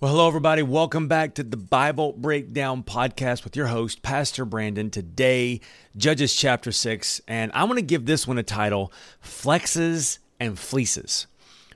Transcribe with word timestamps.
Well, 0.00 0.12
hello, 0.12 0.28
everybody. 0.28 0.62
Welcome 0.62 1.08
back 1.08 1.34
to 1.34 1.42
the 1.42 1.56
Bible 1.56 2.12
Breakdown 2.12 2.84
Podcast 2.84 3.42
with 3.42 3.56
your 3.56 3.66
host, 3.66 4.00
Pastor 4.00 4.44
Brandon. 4.44 4.90
Today, 4.90 5.60
Judges 5.96 6.36
chapter 6.36 6.70
6, 6.70 7.20
and 7.26 7.50
I'm 7.52 7.66
going 7.66 7.78
to 7.78 7.82
give 7.82 8.06
this 8.06 8.24
one 8.24 8.38
a 8.38 8.44
title 8.44 8.92
Flexes 9.20 10.20
and 10.38 10.56
Fleeces. 10.56 11.26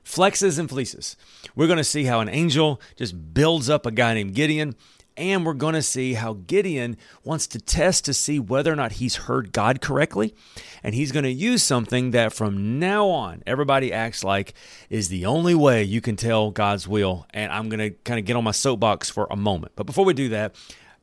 Flexes 0.05 0.61
and 0.61 0.69
Fleeces. 0.69 1.17
We're 1.57 1.67
going 1.67 1.79
to 1.79 1.85
see 1.85 2.05
how 2.05 2.21
an 2.21 2.29
angel 2.29 2.81
just 2.95 3.35
builds 3.35 3.69
up 3.69 3.87
a 3.87 3.91
guy 3.91 4.15
named 4.15 4.35
Gideon 4.35 4.77
and 5.17 5.45
we're 5.45 5.55
going 5.55 5.75
to 5.75 5.83
see 5.83 6.15
how 6.15 6.35
Gideon 6.47 6.97
wants 7.25 7.47
to 7.49 7.59
test 7.59 8.05
to 8.07 8.15
see 8.15 8.39
whether 8.39 8.73
or 8.73 8.77
not 8.77 8.93
he's 8.93 9.17
heard 9.17 9.53
God 9.53 9.81
correctly. 9.81 10.35
And 10.83 10.95
he's 10.95 11.13
going 11.13 11.25
to 11.25 11.33
use 11.33 11.63
something 11.63 12.11
that 12.13 12.33
from 12.33 12.79
now 12.79 13.09
on, 13.09 13.43
everybody 13.47 13.93
acts 13.93 14.25
like 14.25 14.55
is 14.91 15.09
the 15.09 15.27
only 15.27 15.55
way 15.55 15.83
you 15.83 16.01
can 16.01 16.17
tell 16.17 16.51
God's 16.51 16.89
will. 16.89 17.27
And 17.31 17.53
I'm 17.53 17.69
going 17.69 17.81
to 17.81 17.91
kind 18.05 18.19
of 18.19 18.27
get 18.27 18.37
on 18.37 18.45
my 18.45 18.51
soapbox 18.51 19.11
for 19.11 19.27
a 19.31 19.37
moment. 19.37 19.73
But 19.77 19.87
before 19.87 20.05
we 20.05 20.15
do 20.15 20.31
that, 20.31 20.55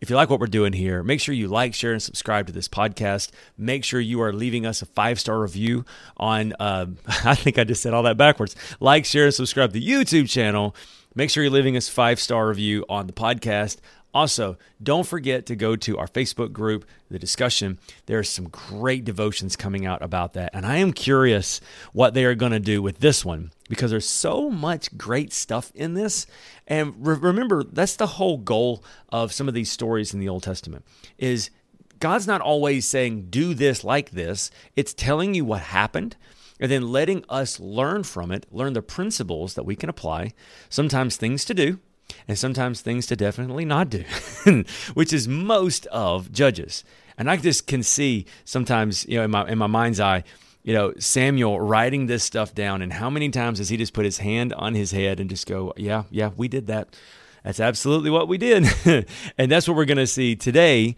if 0.01 0.09
you 0.09 0.15
like 0.15 0.29
what 0.29 0.39
we're 0.39 0.47
doing 0.47 0.71
here, 0.73 1.03
make 1.03 1.19
sure 1.19 1.35
you 1.35 1.47
like, 1.47 1.73
share, 1.73 1.91
and 1.91 2.01
subscribe 2.01 2.47
to 2.47 2.53
this 2.53 2.69
podcast. 2.69 3.31
Make 3.57 3.83
sure 3.83 3.99
you 3.99 4.21
are 4.21 4.31
leaving 4.31 4.65
us 4.65 4.81
a 4.81 4.85
five 4.85 5.19
star 5.19 5.39
review 5.39 5.83
on, 6.15 6.53
uh, 6.59 6.85
I 7.25 7.35
think 7.35 7.57
I 7.59 7.65
just 7.65 7.83
said 7.83 7.93
all 7.93 8.03
that 8.03 8.17
backwards. 8.17 8.55
Like, 8.79 9.05
share, 9.05 9.25
and 9.25 9.33
subscribe 9.33 9.73
to 9.73 9.79
the 9.79 9.85
YouTube 9.85 10.29
channel. 10.29 10.75
Make 11.15 11.29
sure 11.29 11.43
you're 11.43 11.51
leaving 11.51 11.75
us 11.75 11.89
five 11.89 12.19
star 12.19 12.47
review 12.47 12.85
on 12.87 13.07
the 13.07 13.13
podcast. 13.13 13.77
Also, 14.13 14.57
don't 14.81 15.05
forget 15.05 15.45
to 15.45 15.55
go 15.55 15.75
to 15.75 15.97
our 15.97 16.07
Facebook 16.07 16.51
group, 16.51 16.85
the 17.09 17.19
discussion. 17.19 17.77
There 18.07 18.17
are 18.17 18.23
some 18.23 18.49
great 18.49 19.05
devotions 19.05 19.55
coming 19.55 19.85
out 19.85 20.01
about 20.01 20.33
that. 20.33 20.49
And 20.53 20.65
I 20.65 20.77
am 20.77 20.93
curious 20.93 21.61
what 21.93 22.15
they 22.15 22.25
are 22.25 22.33
going 22.33 22.51
to 22.51 22.59
do 22.59 22.81
with 22.81 22.99
this 22.99 23.23
one 23.23 23.51
because 23.69 23.91
there's 23.91 24.09
so 24.09 24.49
much 24.49 24.97
great 24.97 25.31
stuff 25.31 25.71
in 25.75 25.93
this. 25.93 26.25
And 26.65 26.95
re- 26.97 27.17
remember, 27.17 27.63
that's 27.63 27.95
the 27.95 28.07
whole 28.07 28.37
goal 28.37 28.83
of 29.09 29.31
some 29.31 29.47
of 29.47 29.53
these 29.53 29.71
stories 29.71 30.13
in 30.13 30.19
the 30.19 30.29
Old 30.29 30.43
Testament 30.43 30.85
is 31.19 31.51
God's 31.99 32.27
not 32.27 32.41
always 32.41 32.87
saying 32.87 33.27
do 33.29 33.53
this 33.53 33.83
like 33.83 34.11
this. 34.11 34.49
It's 34.75 34.93
telling 34.93 35.35
you 35.35 35.45
what 35.45 35.61
happened 35.61 36.15
and 36.59 36.71
then 36.71 36.91
letting 36.91 37.23
us 37.29 37.59
learn 37.59 38.03
from 38.03 38.31
it, 38.31 38.45
learn 38.51 38.73
the 38.73 38.81
principles 38.81 39.53
that 39.53 39.63
we 39.63 39.75
can 39.75 39.89
apply, 39.89 40.33
sometimes 40.67 41.15
things 41.15 41.45
to 41.45 41.53
do, 41.53 41.79
and 42.27 42.37
sometimes 42.37 42.81
things 42.81 43.05
to 43.07 43.15
definitely 43.15 43.65
not 43.65 43.89
do, 43.89 44.03
which 44.93 45.13
is 45.13 45.27
most 45.27 45.85
of 45.87 46.31
judges. 46.31 46.83
And 47.17 47.29
I 47.29 47.37
just 47.37 47.67
can 47.67 47.83
see 47.83 48.25
sometimes, 48.45 49.05
you 49.07 49.17
know, 49.17 49.25
in 49.25 49.31
my 49.31 49.47
in 49.47 49.57
my 49.57 49.67
mind's 49.67 49.99
eye, 49.99 50.23
you 50.63 50.73
know, 50.73 50.93
Samuel 50.99 51.59
writing 51.59 52.07
this 52.07 52.23
stuff 52.23 52.53
down, 52.53 52.81
and 52.81 52.93
how 52.93 53.09
many 53.09 53.29
times 53.29 53.59
does 53.59 53.69
he 53.69 53.77
just 53.77 53.93
put 53.93 54.05
his 54.05 54.19
hand 54.19 54.53
on 54.53 54.73
his 54.73 54.91
head 54.91 55.19
and 55.19 55.29
just 55.29 55.47
go, 55.47 55.73
"Yeah, 55.75 56.03
yeah, 56.09 56.31
we 56.35 56.47
did 56.47 56.67
that. 56.67 56.95
That's 57.43 57.59
absolutely 57.59 58.09
what 58.09 58.27
we 58.27 58.37
did," 58.37 58.67
and 59.37 59.51
that's 59.51 59.67
what 59.67 59.75
we're 59.75 59.85
going 59.85 59.97
to 59.97 60.07
see 60.07 60.35
today 60.35 60.95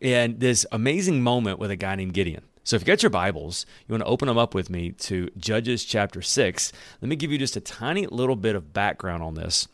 in 0.00 0.38
this 0.38 0.66
amazing 0.70 1.22
moment 1.22 1.58
with 1.58 1.70
a 1.70 1.76
guy 1.76 1.94
named 1.96 2.14
Gideon. 2.14 2.44
So 2.62 2.76
if 2.76 2.82
you 2.82 2.86
got 2.86 3.02
your 3.02 3.10
Bibles, 3.10 3.66
you 3.86 3.92
want 3.92 4.02
to 4.02 4.08
open 4.08 4.26
them 4.26 4.38
up 4.38 4.54
with 4.54 4.70
me 4.70 4.92
to 4.92 5.28
Judges 5.36 5.84
chapter 5.84 6.22
6. 6.22 6.72
Let 7.02 7.08
me 7.08 7.14
give 7.14 7.30
you 7.30 7.36
just 7.36 7.56
a 7.56 7.60
tiny 7.60 8.06
little 8.06 8.36
bit 8.36 8.56
of 8.56 8.72
background 8.72 9.22
on 9.22 9.34
this 9.34 9.68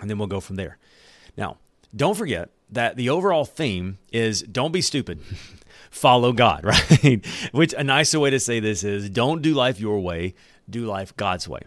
and 0.00 0.08
then 0.08 0.18
we'll 0.18 0.28
go 0.28 0.40
from 0.40 0.56
there. 0.56 0.78
Now, 1.36 1.58
don't 1.94 2.16
forget 2.16 2.50
that 2.70 2.96
the 2.96 3.10
overall 3.10 3.44
theme 3.44 3.98
is 4.12 4.42
don't 4.42 4.72
be 4.72 4.80
stupid. 4.80 5.20
Follow 5.90 6.32
God, 6.32 6.64
right? 6.64 7.24
Which 7.52 7.74
a 7.76 7.84
nicer 7.84 8.20
way 8.20 8.30
to 8.30 8.40
say 8.40 8.60
this 8.60 8.84
is 8.84 9.10
don't 9.10 9.42
do 9.42 9.54
life 9.54 9.80
your 9.80 10.00
way, 10.00 10.34
do 10.68 10.86
life 10.86 11.16
God's 11.16 11.48
way. 11.48 11.60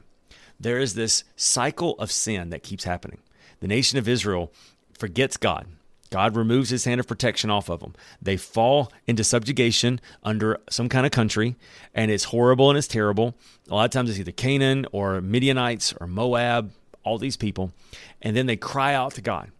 There 0.59 0.79
is 0.79 0.95
this 0.95 1.23
cycle 1.35 1.95
of 1.99 2.11
sin 2.11 2.49
that 2.49 2.63
keeps 2.63 2.85
happening. 2.85 3.19
The 3.59 3.67
nation 3.67 3.97
of 3.97 4.07
Israel 4.07 4.51
forgets 4.97 5.35
God. 5.38 5.67
God 6.09 6.35
removes 6.35 6.69
his 6.69 6.85
hand 6.85 7.00
of 7.00 7.07
protection 7.07 7.50
off 7.50 7.69
of 7.69 7.79
them. 7.79 7.95
They 8.21 8.38
fall 8.38 8.91
into 9.07 9.23
subjugation 9.23 10.00
under 10.23 10.59
some 10.69 10.88
kind 10.88 11.07
of 11.07 11.11
country, 11.11 11.55
and 11.95 12.11
it's 12.11 12.25
horrible 12.25 12.69
and 12.69 12.77
it's 12.77 12.88
terrible. 12.88 13.35
A 13.67 13.73
lot 13.73 13.85
of 13.85 13.91
times 13.91 14.11
it's 14.11 14.19
either 14.19 14.31
Canaan 14.31 14.85
or 14.91 15.21
Midianites 15.21 15.91
or 16.00 16.05
Moab, 16.05 16.71
all 17.03 17.18
these 17.18 17.38
people, 17.38 17.72
and 18.22 18.36
then 18.36 18.46
they 18.46 18.56
cry 18.56 18.94
out 18.94 19.14
to 19.16 19.22
God. 19.22 19.52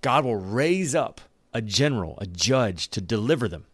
God 0.00 0.24
will 0.24 0.36
raise 0.36 0.94
up 0.94 1.20
a 1.52 1.62
general, 1.62 2.18
a 2.18 2.26
judge 2.26 2.88
to 2.88 3.00
deliver 3.00 3.48
them. 3.48 3.64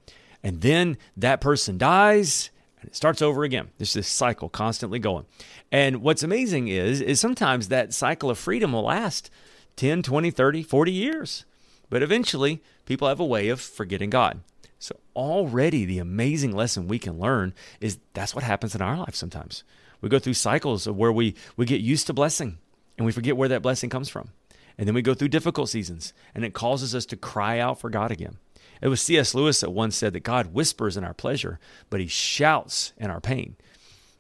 And 0.43 0.61
then 0.61 0.97
that 1.17 1.41
person 1.41 1.79
dies 1.79 2.51
and 2.81 2.89
it 2.89 2.97
starts 2.97 3.21
over 3.21 3.45
again. 3.45 3.69
There's 3.79 3.93
this 3.93 4.09
cycle 4.09 4.49
constantly 4.49 4.99
going. 4.99 5.27
And 5.71 6.03
what's 6.03 6.23
amazing 6.23 6.69
is 6.69 7.01
is 7.01 7.21
sometimes 7.21 7.69
that 7.69 7.93
cycle 7.93 8.31
of 8.31 8.39
freedom 8.39 8.73
will 8.73 8.85
last 8.85 9.31
10, 9.77 10.03
20, 10.03 10.31
30, 10.31 10.63
40 10.63 10.93
years. 10.93 11.45
But 11.89 12.03
eventually, 12.03 12.63
people 12.87 13.09
have 13.09 13.21
a 13.21 13.25
way 13.25 13.49
of 13.49 13.61
forgetting 13.61 14.11
God. 14.11 14.41
So 14.79 14.97
already 15.15 15.85
the 15.85 15.99
amazing 15.99 16.53
lesson 16.53 16.89
we 16.89 16.99
can 16.99 17.19
learn 17.19 17.53
is 17.81 17.99
that's 18.15 18.35
what 18.35 18.45
happens 18.45 18.75
in 18.75 18.81
our 18.81 18.97
life 18.97 19.15
sometimes. 19.15 19.63
We 20.01 20.09
go 20.09 20.19
through 20.19 20.35
cycles 20.35 20.87
of 20.87 20.97
where 20.97 21.13
we 21.13 21.35
we 21.57 21.67
get 21.67 21.83
used 21.83 22.07
to 22.07 22.15
blessing 22.15 22.59
and 23.01 23.07
we 23.07 23.13
forget 23.13 23.35
where 23.35 23.49
that 23.49 23.63
blessing 23.63 23.89
comes 23.89 24.11
from. 24.11 24.29
And 24.77 24.87
then 24.87 24.95
we 24.95 25.01
go 25.01 25.15
through 25.15 25.29
difficult 25.29 25.71
seasons, 25.71 26.13
and 26.35 26.45
it 26.45 26.53
causes 26.53 26.95
us 26.95 27.07
to 27.07 27.17
cry 27.17 27.59
out 27.59 27.81
for 27.81 27.89
God 27.89 28.11
again. 28.11 28.37
It 28.83 28.89
was 28.89 29.01
C.S. 29.01 29.35
Lewis 29.35 29.61
that 29.61 29.71
once 29.71 29.97
said 29.97 30.13
that 30.13 30.21
God 30.21 30.53
whispers 30.53 30.99
in 30.99 31.05
our 31.05 31.15
pleasure, 31.15 31.59
but 31.89 32.01
he 32.01 32.07
shouts 32.07 32.93
in 32.99 33.11
our 33.11 33.19
pain. 33.19 33.57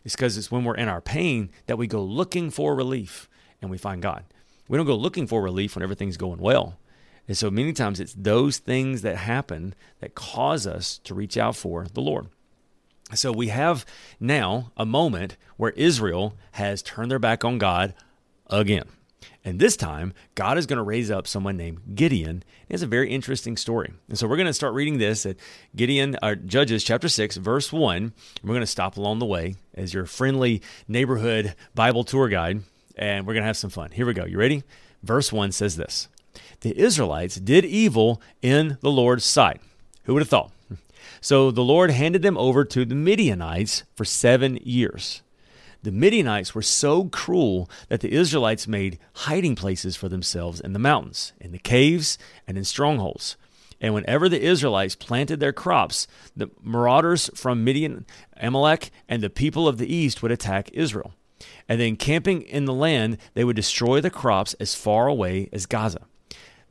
It's 0.02 0.16
because 0.16 0.38
it's 0.38 0.50
when 0.50 0.64
we're 0.64 0.76
in 0.76 0.88
our 0.88 1.02
pain 1.02 1.50
that 1.66 1.76
we 1.76 1.86
go 1.86 2.02
looking 2.02 2.50
for 2.50 2.74
relief 2.74 3.28
and 3.60 3.70
we 3.70 3.76
find 3.76 4.00
God. 4.00 4.24
We 4.66 4.78
don't 4.78 4.86
go 4.86 4.96
looking 4.96 5.26
for 5.26 5.42
relief 5.42 5.76
when 5.76 5.82
everything's 5.82 6.16
going 6.16 6.40
well. 6.40 6.78
And 7.28 7.36
so 7.36 7.50
many 7.50 7.74
times 7.74 8.00
it's 8.00 8.14
those 8.14 8.56
things 8.56 9.02
that 9.02 9.18
happen 9.18 9.74
that 10.00 10.14
cause 10.14 10.66
us 10.66 10.96
to 11.04 11.14
reach 11.14 11.36
out 11.36 11.54
for 11.54 11.84
the 11.92 12.00
Lord. 12.00 12.28
So 13.12 13.30
we 13.30 13.48
have 13.48 13.84
now 14.18 14.72
a 14.74 14.86
moment 14.86 15.36
where 15.58 15.72
Israel 15.72 16.38
has 16.52 16.80
turned 16.80 17.10
their 17.10 17.18
back 17.18 17.44
on 17.44 17.58
God 17.58 17.92
again. 18.50 18.84
And 19.44 19.58
this 19.58 19.76
time, 19.76 20.12
God 20.34 20.58
is 20.58 20.66
going 20.66 20.76
to 20.76 20.82
raise 20.82 21.10
up 21.10 21.26
someone 21.26 21.56
named 21.56 21.94
Gideon. 21.94 22.42
It's 22.68 22.82
a 22.82 22.86
very 22.86 23.10
interesting 23.10 23.56
story. 23.56 23.92
And 24.08 24.18
so 24.18 24.28
we're 24.28 24.36
going 24.36 24.46
to 24.46 24.52
start 24.52 24.74
reading 24.74 24.98
this 24.98 25.24
at 25.24 25.36
Gideon, 25.74 26.16
or 26.22 26.32
uh, 26.32 26.34
Judges 26.34 26.84
chapter 26.84 27.08
6, 27.08 27.36
verse 27.36 27.72
1. 27.72 27.96
And 27.96 28.12
we're 28.42 28.54
going 28.54 28.60
to 28.60 28.66
stop 28.66 28.96
along 28.96 29.18
the 29.18 29.26
way 29.26 29.54
as 29.74 29.94
your 29.94 30.04
friendly 30.04 30.60
neighborhood 30.86 31.54
Bible 31.74 32.04
tour 32.04 32.28
guide. 32.28 32.62
And 32.96 33.26
we're 33.26 33.32
going 33.32 33.42
to 33.42 33.46
have 33.46 33.56
some 33.56 33.70
fun. 33.70 33.92
Here 33.92 34.04
we 34.04 34.12
go. 34.12 34.26
You 34.26 34.38
ready? 34.38 34.62
Verse 35.02 35.32
1 35.32 35.52
says 35.52 35.76
this 35.76 36.08
The 36.60 36.78
Israelites 36.78 37.36
did 37.36 37.64
evil 37.64 38.20
in 38.42 38.76
the 38.82 38.90
Lord's 38.90 39.24
sight. 39.24 39.62
Who 40.04 40.14
would 40.14 40.22
have 40.22 40.28
thought? 40.28 40.52
So 41.22 41.50
the 41.50 41.62
Lord 41.62 41.90
handed 41.90 42.22
them 42.22 42.38
over 42.38 42.64
to 42.64 42.84
the 42.84 42.94
Midianites 42.94 43.84
for 43.94 44.04
seven 44.04 44.58
years. 44.62 45.22
The 45.82 45.92
Midianites 45.92 46.54
were 46.54 46.62
so 46.62 47.04
cruel 47.04 47.70
that 47.88 48.00
the 48.00 48.12
Israelites 48.12 48.68
made 48.68 48.98
hiding 49.14 49.54
places 49.54 49.96
for 49.96 50.10
themselves 50.10 50.60
in 50.60 50.74
the 50.74 50.78
mountains, 50.78 51.32
in 51.40 51.52
the 51.52 51.58
caves, 51.58 52.18
and 52.46 52.58
in 52.58 52.64
strongholds. 52.64 53.36
And 53.80 53.94
whenever 53.94 54.28
the 54.28 54.42
Israelites 54.42 54.94
planted 54.94 55.40
their 55.40 55.54
crops, 55.54 56.06
the 56.36 56.50
marauders 56.62 57.30
from 57.34 57.64
Midian, 57.64 58.04
Amalek, 58.36 58.90
and 59.08 59.22
the 59.22 59.30
people 59.30 59.66
of 59.66 59.78
the 59.78 59.92
east 59.92 60.22
would 60.22 60.30
attack 60.30 60.68
Israel. 60.74 61.14
And 61.66 61.80
then, 61.80 61.96
camping 61.96 62.42
in 62.42 62.66
the 62.66 62.74
land, 62.74 63.16
they 63.32 63.44
would 63.44 63.56
destroy 63.56 64.02
the 64.02 64.10
crops 64.10 64.52
as 64.60 64.74
far 64.74 65.06
away 65.06 65.48
as 65.50 65.64
Gaza. 65.64 66.02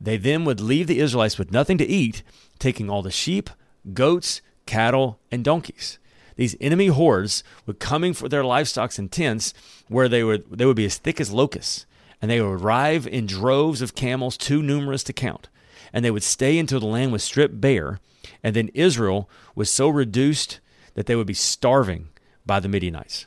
They 0.00 0.18
then 0.18 0.44
would 0.44 0.60
leave 0.60 0.86
the 0.86 1.00
Israelites 1.00 1.36
with 1.36 1.50
nothing 1.50 1.78
to 1.78 1.86
eat, 1.86 2.22
taking 2.60 2.88
all 2.88 3.02
the 3.02 3.10
sheep, 3.10 3.50
goats, 3.92 4.40
cattle, 4.66 5.18
and 5.32 5.44
donkeys 5.44 5.98
these 6.40 6.56
enemy 6.58 6.86
hordes 6.86 7.44
were 7.66 7.74
coming 7.74 8.14
for 8.14 8.26
their 8.26 8.42
livestock 8.42 8.98
in 8.98 9.10
tents 9.10 9.52
where 9.88 10.08
they 10.08 10.24
would 10.24 10.50
they 10.50 10.64
would 10.64 10.74
be 10.74 10.86
as 10.86 10.96
thick 10.96 11.20
as 11.20 11.30
locusts, 11.30 11.84
and 12.22 12.30
they 12.30 12.40
would 12.40 12.62
arrive 12.62 13.06
in 13.06 13.26
droves 13.26 13.82
of 13.82 13.94
camels 13.94 14.38
too 14.38 14.62
numerous 14.62 15.04
to 15.04 15.12
count, 15.12 15.50
and 15.92 16.02
they 16.02 16.10
would 16.10 16.22
stay 16.22 16.58
until 16.58 16.80
the 16.80 16.86
land 16.86 17.12
was 17.12 17.22
stripped 17.22 17.60
bare, 17.60 18.00
and 18.42 18.56
then 18.56 18.70
Israel 18.72 19.28
was 19.54 19.68
so 19.68 19.90
reduced 19.90 20.60
that 20.94 21.04
they 21.04 21.14
would 21.14 21.26
be 21.26 21.34
starving 21.34 22.08
by 22.46 22.58
the 22.58 22.68
Midianites. 22.68 23.26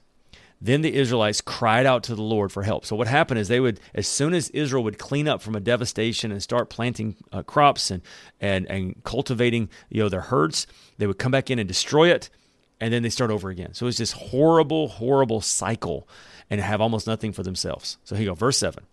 Then 0.59 0.81
the 0.81 0.95
Israelites 0.95 1.39
cried 1.39 1.85
out 1.85 2.01
to 2.05 2.15
the 2.15 2.23
Lord 2.23 2.51
for 2.51 2.63
help. 2.63 2.83
So 2.83 2.95
what 2.95 3.07
happened 3.07 3.39
is 3.39 3.47
they 3.47 3.59
would, 3.59 3.79
as 3.93 4.07
soon 4.07 4.33
as 4.33 4.49
Israel 4.49 4.83
would 4.85 4.97
clean 4.97 5.27
up 5.27 5.39
from 5.39 5.55
a 5.55 5.59
devastation 5.59 6.31
and 6.31 6.41
start 6.41 6.71
planting 6.71 7.17
uh, 7.31 7.43
crops 7.43 7.91
and, 7.91 8.01
and 8.41 8.65
and 8.71 9.03
cultivating 9.03 9.69
you 9.89 10.01
know 10.01 10.09
their 10.09 10.21
herds, 10.21 10.65
they 10.97 11.05
would 11.05 11.19
come 11.19 11.31
back 11.31 11.51
in 11.51 11.59
and 11.59 11.67
destroy 11.67 12.09
it 12.09 12.31
and 12.83 12.91
then 12.91 13.01
they 13.01 13.09
start 13.09 13.31
over 13.31 13.49
again. 13.49 13.73
So 13.73 13.87
it's 13.87 13.97
this 13.97 14.11
horrible, 14.11 14.89
horrible 14.89 15.39
cycle 15.39 16.05
and 16.49 16.59
have 16.59 16.81
almost 16.81 17.07
nothing 17.07 17.31
for 17.31 17.41
themselves. 17.41 17.97
So 18.03 18.13
here 18.13 18.25
you 18.25 18.31
go, 18.31 18.35
verse 18.35 18.57
7. 18.57 18.83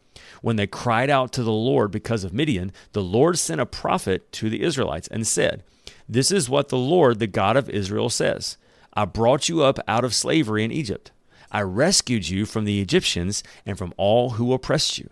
When 0.43 0.55
they 0.55 0.69
cried 0.69 1.11
out 1.11 1.33
to 1.33 1.43
the 1.43 1.51
Lord 1.51 1.91
because 1.91 2.23
of 2.23 2.33
Midian, 2.33 2.71
the 2.93 3.03
Lord 3.03 3.37
sent 3.37 3.61
a 3.61 3.67
prophet 3.67 4.31
to 4.35 4.49
the 4.49 4.63
Israelites 4.63 5.09
and 5.09 5.27
said, 5.27 5.65
This 6.09 6.31
is 6.31 6.49
what 6.49 6.69
the 6.69 6.79
Lord, 6.79 7.19
the 7.19 7.27
God 7.27 7.57
of 7.57 7.69
Israel, 7.69 8.09
says 8.11 8.59
I 8.95 9.07
brought 9.07 9.49
you 9.49 9.65
up 9.65 9.81
out 9.89 10.05
of 10.05 10.15
slavery 10.15 10.63
in 10.63 10.71
Egypt. 10.71 11.11
I 11.51 11.63
rescued 11.63 12.29
you 12.29 12.47
from 12.47 12.67
the 12.67 12.81
Egyptians 12.81 13.43
and 13.67 13.77
from 13.77 13.93
all 13.97 14.31
who 14.31 14.53
oppressed 14.53 14.99
you. 14.99 15.11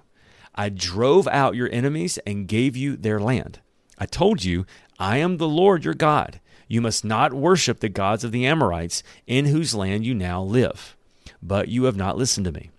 I 0.54 0.68
drove 0.68 1.26
out 1.26 1.56
your 1.56 1.68
enemies 1.72 2.16
and 2.24 2.46
gave 2.46 2.76
you 2.76 2.96
their 2.96 3.18
land. 3.18 3.58
I 3.98 4.06
told 4.06 4.44
you, 4.44 4.66
I 5.00 5.16
am 5.16 5.38
the 5.38 5.48
Lord 5.48 5.84
your 5.84 5.94
God. 5.94 6.38
You 6.68 6.80
must 6.82 7.04
not 7.04 7.32
worship 7.32 7.80
the 7.80 7.88
gods 7.88 8.22
of 8.22 8.30
the 8.30 8.46
Amorites, 8.46 9.02
in 9.26 9.46
whose 9.46 9.74
land 9.74 10.04
you 10.04 10.14
now 10.14 10.42
live. 10.42 10.96
But 11.42 11.68
you 11.68 11.84
have 11.84 11.96
not 11.96 12.18
listened 12.18 12.44
to 12.44 12.52
me. 12.52 12.70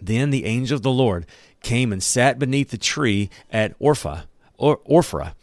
Then 0.00 0.30
the 0.30 0.44
angel 0.44 0.76
of 0.76 0.82
the 0.82 0.90
Lord 0.90 1.26
came 1.62 1.92
and 1.92 2.02
sat 2.02 2.38
beneath 2.38 2.70
the 2.70 2.78
tree 2.78 3.28
at 3.50 3.78
Orpha, 3.78 4.24
or 4.56 4.78
Ophrah, 4.88 5.34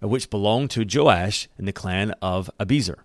which 0.00 0.30
belonged 0.30 0.70
to 0.70 0.86
Joash 0.88 1.48
in 1.58 1.66
the 1.66 1.72
clan 1.72 2.12
of 2.22 2.50
Abiezer. 2.58 3.00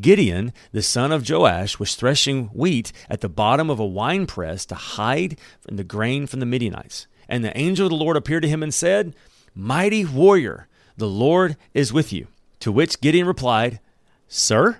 Gideon, 0.00 0.52
the 0.72 0.82
son 0.82 1.12
of 1.12 1.28
Joash, 1.28 1.78
was 1.78 1.94
threshing 1.94 2.46
wheat 2.46 2.92
at 3.08 3.20
the 3.22 3.28
bottom 3.28 3.70
of 3.70 3.78
a 3.78 3.86
winepress 3.86 4.66
to 4.66 4.74
hide 4.74 5.38
from 5.60 5.76
the 5.76 5.84
grain 5.84 6.26
from 6.26 6.40
the 6.40 6.46
Midianites. 6.46 7.06
And 7.28 7.44
the 7.44 7.56
angel 7.56 7.86
of 7.86 7.90
the 7.90 7.96
Lord 7.96 8.16
appeared 8.16 8.42
to 8.42 8.48
him 8.48 8.62
and 8.62 8.72
said, 8.72 9.14
Mighty 9.54 10.04
warrior, 10.04 10.68
the 10.96 11.08
Lord 11.08 11.56
is 11.72 11.92
with 11.92 12.12
you. 12.12 12.26
To 12.60 12.72
which 12.72 13.00
Gideon 13.00 13.26
replied, 13.26 13.80
Sir? 14.26 14.78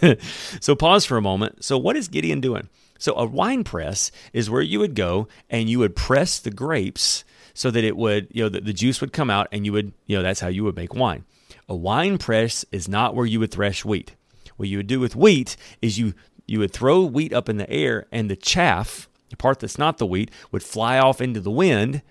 so 0.60 0.74
pause 0.74 1.04
for 1.04 1.16
a 1.16 1.22
moment. 1.22 1.64
So, 1.64 1.78
what 1.78 1.96
is 1.96 2.08
Gideon 2.08 2.40
doing? 2.40 2.68
So, 2.98 3.14
a 3.14 3.24
wine 3.24 3.64
press 3.64 4.10
is 4.32 4.50
where 4.50 4.62
you 4.62 4.78
would 4.80 4.94
go 4.94 5.28
and 5.50 5.68
you 5.68 5.78
would 5.78 5.96
press 5.96 6.38
the 6.38 6.50
grapes 6.50 7.24
so 7.54 7.70
that 7.70 7.84
it 7.84 7.96
would, 7.96 8.28
you 8.30 8.42
know, 8.42 8.48
the, 8.48 8.60
the 8.60 8.72
juice 8.72 9.00
would 9.00 9.12
come 9.12 9.30
out 9.30 9.48
and 9.52 9.64
you 9.66 9.72
would, 9.72 9.92
you 10.06 10.16
know, 10.16 10.22
that's 10.22 10.40
how 10.40 10.48
you 10.48 10.64
would 10.64 10.76
make 10.76 10.94
wine. 10.94 11.24
A 11.68 11.76
wine 11.76 12.18
press 12.18 12.64
is 12.72 12.88
not 12.88 13.14
where 13.14 13.26
you 13.26 13.40
would 13.40 13.50
thresh 13.50 13.84
wheat. 13.84 14.14
What 14.56 14.68
you 14.68 14.78
would 14.78 14.86
do 14.86 15.00
with 15.00 15.16
wheat 15.16 15.56
is 15.80 15.98
you 15.98 16.14
you 16.46 16.58
would 16.58 16.72
throw 16.72 17.02
wheat 17.02 17.32
up 17.32 17.48
in 17.48 17.56
the 17.56 17.70
air 17.70 18.06
and 18.10 18.28
the 18.28 18.36
chaff, 18.36 19.08
the 19.30 19.36
part 19.36 19.60
that's 19.60 19.78
not 19.78 19.98
the 19.98 20.06
wheat, 20.06 20.30
would 20.50 20.62
fly 20.62 20.98
off 20.98 21.20
into 21.20 21.40
the 21.40 21.50
wind, 21.50 22.02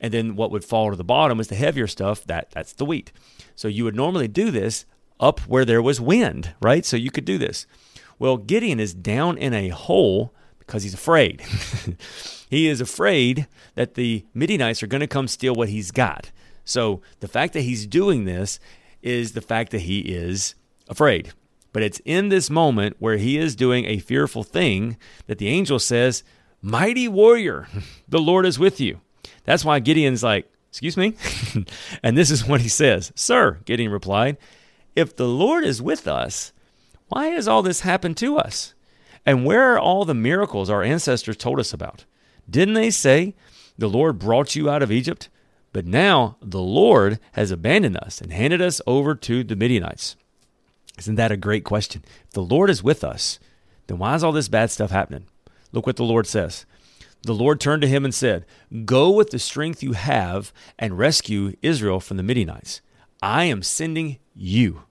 and 0.00 0.12
then 0.12 0.36
what 0.36 0.50
would 0.50 0.64
fall 0.64 0.90
to 0.90 0.96
the 0.96 1.04
bottom 1.04 1.40
is 1.40 1.48
the 1.48 1.54
heavier 1.54 1.86
stuff, 1.86 2.24
that 2.24 2.50
that's 2.50 2.72
the 2.72 2.84
wheat. 2.84 3.12
So 3.56 3.68
you 3.68 3.84
would 3.84 3.96
normally 3.96 4.28
do 4.28 4.52
this 4.52 4.86
up 5.18 5.40
where 5.40 5.64
there 5.64 5.82
was 5.82 6.00
wind, 6.00 6.54
right? 6.60 6.84
So 6.84 6.96
you 6.96 7.10
could 7.10 7.24
do 7.24 7.38
this. 7.38 7.66
Well, 8.18 8.36
Gideon 8.36 8.78
is 8.78 8.94
down 8.94 9.36
in 9.38 9.52
a 9.52 9.68
hole 9.68 10.32
because 10.58 10.82
he's 10.82 10.94
afraid. 10.94 11.40
he 12.50 12.68
is 12.68 12.80
afraid 12.80 13.46
that 13.74 13.94
the 13.94 14.24
Midianites 14.34 14.82
are 14.82 14.86
going 14.86 15.00
to 15.00 15.06
come 15.06 15.28
steal 15.28 15.54
what 15.54 15.68
he's 15.68 15.90
got. 15.90 16.30
So 16.64 17.00
the 17.20 17.28
fact 17.28 17.52
that 17.54 17.62
he's 17.62 17.86
doing 17.86 18.24
this 18.24 18.58
is 19.02 19.32
the 19.32 19.40
fact 19.40 19.70
that 19.72 19.82
he 19.82 20.00
is 20.00 20.54
afraid. 20.88 21.32
But 21.72 21.82
it's 21.82 22.00
in 22.04 22.28
this 22.28 22.50
moment 22.50 22.96
where 22.98 23.18
he 23.18 23.38
is 23.38 23.54
doing 23.54 23.84
a 23.84 23.98
fearful 23.98 24.42
thing 24.42 24.96
that 25.26 25.38
the 25.38 25.48
angel 25.48 25.78
says, 25.78 26.24
Mighty 26.62 27.06
warrior, 27.06 27.68
the 28.08 28.18
Lord 28.18 28.46
is 28.46 28.58
with 28.58 28.80
you. 28.80 29.00
That's 29.44 29.64
why 29.64 29.78
Gideon's 29.78 30.22
like, 30.22 30.50
Excuse 30.76 30.98
me? 30.98 31.14
and 32.02 32.18
this 32.18 32.30
is 32.30 32.46
what 32.46 32.60
he 32.60 32.68
says 32.68 33.10
Sir, 33.14 33.60
Gideon 33.64 33.90
replied, 33.90 34.36
if 34.94 35.16
the 35.16 35.26
Lord 35.26 35.64
is 35.64 35.80
with 35.80 36.06
us, 36.06 36.52
why 37.08 37.28
has 37.28 37.48
all 37.48 37.62
this 37.62 37.80
happened 37.80 38.18
to 38.18 38.36
us? 38.36 38.74
And 39.24 39.46
where 39.46 39.72
are 39.72 39.78
all 39.78 40.04
the 40.04 40.12
miracles 40.12 40.68
our 40.68 40.82
ancestors 40.82 41.38
told 41.38 41.58
us 41.58 41.72
about? 41.72 42.04
Didn't 42.48 42.74
they 42.74 42.90
say, 42.90 43.34
The 43.78 43.88
Lord 43.88 44.18
brought 44.18 44.54
you 44.54 44.68
out 44.68 44.82
of 44.82 44.92
Egypt? 44.92 45.30
But 45.72 45.86
now 45.86 46.36
the 46.42 46.60
Lord 46.60 47.20
has 47.32 47.50
abandoned 47.50 47.96
us 47.96 48.20
and 48.20 48.30
handed 48.30 48.60
us 48.60 48.82
over 48.86 49.14
to 49.14 49.44
the 49.44 49.56
Midianites. 49.56 50.14
Isn't 50.98 51.14
that 51.14 51.32
a 51.32 51.38
great 51.38 51.64
question? 51.64 52.04
If 52.26 52.32
the 52.32 52.44
Lord 52.44 52.68
is 52.68 52.82
with 52.82 53.02
us, 53.02 53.38
then 53.86 53.96
why 53.96 54.14
is 54.14 54.22
all 54.22 54.32
this 54.32 54.48
bad 54.48 54.70
stuff 54.70 54.90
happening? 54.90 55.24
Look 55.72 55.86
what 55.86 55.96
the 55.96 56.04
Lord 56.04 56.26
says. 56.26 56.66
The 57.26 57.34
Lord 57.34 57.58
turned 57.58 57.82
to 57.82 57.88
him 57.88 58.04
and 58.04 58.14
said, 58.14 58.46
Go 58.84 59.10
with 59.10 59.30
the 59.30 59.40
strength 59.40 59.82
you 59.82 59.94
have 59.94 60.52
and 60.78 60.96
rescue 60.96 61.54
Israel 61.60 61.98
from 61.98 62.16
the 62.18 62.22
Midianites. 62.22 62.80
I 63.20 63.44
am 63.44 63.62
sending 63.62 64.18
you. 64.32 64.84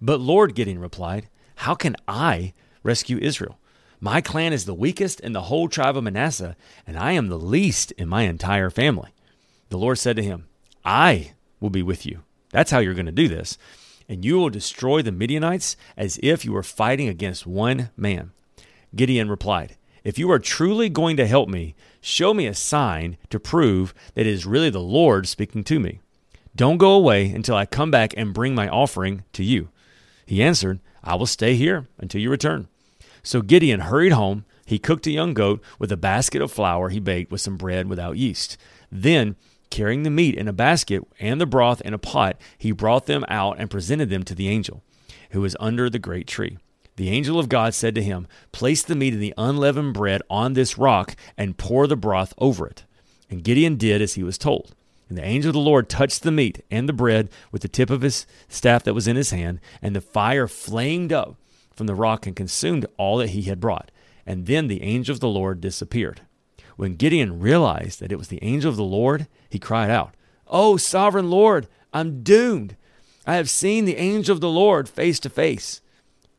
But 0.00 0.20
Lord, 0.20 0.54
Gideon 0.54 0.78
replied, 0.78 1.28
How 1.56 1.74
can 1.74 1.96
I 2.06 2.54
rescue 2.84 3.18
Israel? 3.18 3.58
My 4.00 4.20
clan 4.20 4.52
is 4.52 4.64
the 4.64 4.74
weakest 4.74 5.18
in 5.20 5.32
the 5.32 5.42
whole 5.42 5.68
tribe 5.68 5.96
of 5.96 6.04
Manasseh, 6.04 6.56
and 6.86 6.96
I 6.96 7.12
am 7.12 7.26
the 7.26 7.38
least 7.38 7.90
in 7.92 8.08
my 8.08 8.22
entire 8.22 8.70
family. 8.70 9.10
The 9.68 9.78
Lord 9.78 9.98
said 9.98 10.14
to 10.16 10.22
him, 10.22 10.46
I 10.84 11.32
will 11.58 11.70
be 11.70 11.82
with 11.82 12.06
you. 12.06 12.22
That's 12.50 12.70
how 12.70 12.78
you're 12.78 12.94
going 12.94 13.06
to 13.06 13.12
do 13.12 13.26
this 13.26 13.58
and 14.08 14.24
you 14.24 14.36
will 14.36 14.50
destroy 14.50 15.00
the 15.00 15.10
Midianites 15.10 15.76
as 15.96 16.20
if 16.22 16.44
you 16.44 16.52
were 16.52 16.62
fighting 16.62 17.08
against 17.08 17.46
one 17.46 17.88
man. 17.96 18.32
Gideon 18.94 19.30
replied, 19.30 19.76
If 20.04 20.18
you 20.18 20.30
are 20.30 20.38
truly 20.38 20.88
going 20.88 21.16
to 21.16 21.26
help 21.26 21.48
me, 21.48 21.74
show 22.00 22.34
me 22.34 22.46
a 22.46 22.54
sign 22.54 23.16
to 23.30 23.40
prove 23.40 23.94
that 24.14 24.26
it 24.26 24.26
is 24.26 24.46
really 24.46 24.70
the 24.70 24.80
Lord 24.80 25.28
speaking 25.28 25.64
to 25.64 25.78
me. 25.78 26.00
Don't 26.54 26.78
go 26.78 26.92
away 26.92 27.30
until 27.30 27.56
I 27.56 27.66
come 27.66 27.90
back 27.90 28.14
and 28.16 28.34
bring 28.34 28.54
my 28.54 28.68
offering 28.68 29.24
to 29.32 29.44
you. 29.44 29.68
He 30.26 30.42
answered, 30.42 30.80
I 31.02 31.14
will 31.14 31.26
stay 31.26 31.54
here 31.54 31.88
until 31.98 32.20
you 32.20 32.30
return. 32.30 32.68
So 33.22 33.42
Gideon 33.42 33.80
hurried 33.80 34.12
home. 34.12 34.44
He 34.66 34.78
cooked 34.78 35.06
a 35.06 35.10
young 35.10 35.34
goat 35.34 35.62
with 35.78 35.92
a 35.92 35.96
basket 35.96 36.42
of 36.42 36.52
flour 36.52 36.88
he 36.88 37.00
baked 37.00 37.30
with 37.30 37.40
some 37.40 37.56
bread 37.56 37.88
without 37.88 38.16
yeast. 38.16 38.56
Then 38.90 39.36
Carrying 39.72 40.02
the 40.02 40.10
meat 40.10 40.34
in 40.34 40.48
a 40.48 40.52
basket 40.52 41.02
and 41.18 41.40
the 41.40 41.46
broth 41.46 41.80
in 41.80 41.94
a 41.94 41.98
pot, 41.98 42.38
he 42.58 42.72
brought 42.72 43.06
them 43.06 43.24
out 43.28 43.56
and 43.58 43.70
presented 43.70 44.10
them 44.10 44.22
to 44.24 44.34
the 44.34 44.46
angel, 44.46 44.82
who 45.30 45.40
was 45.40 45.56
under 45.58 45.88
the 45.88 45.98
great 45.98 46.26
tree. 46.26 46.58
The 47.02 47.10
angel 47.10 47.40
of 47.40 47.48
God 47.48 47.74
said 47.74 47.96
to 47.96 48.02
him, 48.02 48.28
Place 48.52 48.84
the 48.84 48.94
meat 48.94 49.12
and 49.12 49.20
the 49.20 49.34
unleavened 49.36 49.92
bread 49.92 50.22
on 50.30 50.52
this 50.52 50.78
rock 50.78 51.16
and 51.36 51.58
pour 51.58 51.88
the 51.88 51.96
broth 51.96 52.32
over 52.38 52.64
it. 52.64 52.84
And 53.28 53.42
Gideon 53.42 53.74
did 53.74 54.00
as 54.00 54.14
he 54.14 54.22
was 54.22 54.38
told. 54.38 54.76
And 55.08 55.18
the 55.18 55.24
angel 55.24 55.48
of 55.48 55.54
the 55.54 55.58
Lord 55.58 55.88
touched 55.88 56.22
the 56.22 56.30
meat 56.30 56.64
and 56.70 56.88
the 56.88 56.92
bread 56.92 57.28
with 57.50 57.62
the 57.62 57.68
tip 57.68 57.90
of 57.90 58.02
his 58.02 58.24
staff 58.46 58.84
that 58.84 58.94
was 58.94 59.08
in 59.08 59.16
his 59.16 59.30
hand, 59.30 59.58
and 59.82 59.96
the 59.96 60.00
fire 60.00 60.46
flamed 60.46 61.12
up 61.12 61.34
from 61.74 61.88
the 61.88 61.96
rock 61.96 62.24
and 62.24 62.36
consumed 62.36 62.86
all 62.96 63.16
that 63.16 63.30
he 63.30 63.42
had 63.42 63.58
brought. 63.58 63.90
And 64.24 64.46
then 64.46 64.68
the 64.68 64.84
angel 64.84 65.12
of 65.12 65.18
the 65.18 65.26
Lord 65.26 65.60
disappeared. 65.60 66.20
When 66.76 66.94
Gideon 66.94 67.40
realized 67.40 67.98
that 67.98 68.12
it 68.12 68.18
was 68.18 68.28
the 68.28 68.44
angel 68.44 68.70
of 68.70 68.76
the 68.76 68.84
Lord, 68.84 69.26
he 69.50 69.58
cried 69.58 69.90
out, 69.90 70.14
Oh, 70.46 70.76
sovereign 70.76 71.30
Lord, 71.30 71.66
I'm 71.92 72.22
doomed. 72.22 72.76
I 73.26 73.34
have 73.34 73.50
seen 73.50 73.86
the 73.86 73.96
angel 73.96 74.32
of 74.32 74.40
the 74.40 74.48
Lord 74.48 74.88
face 74.88 75.18
to 75.18 75.28
face. 75.28 75.80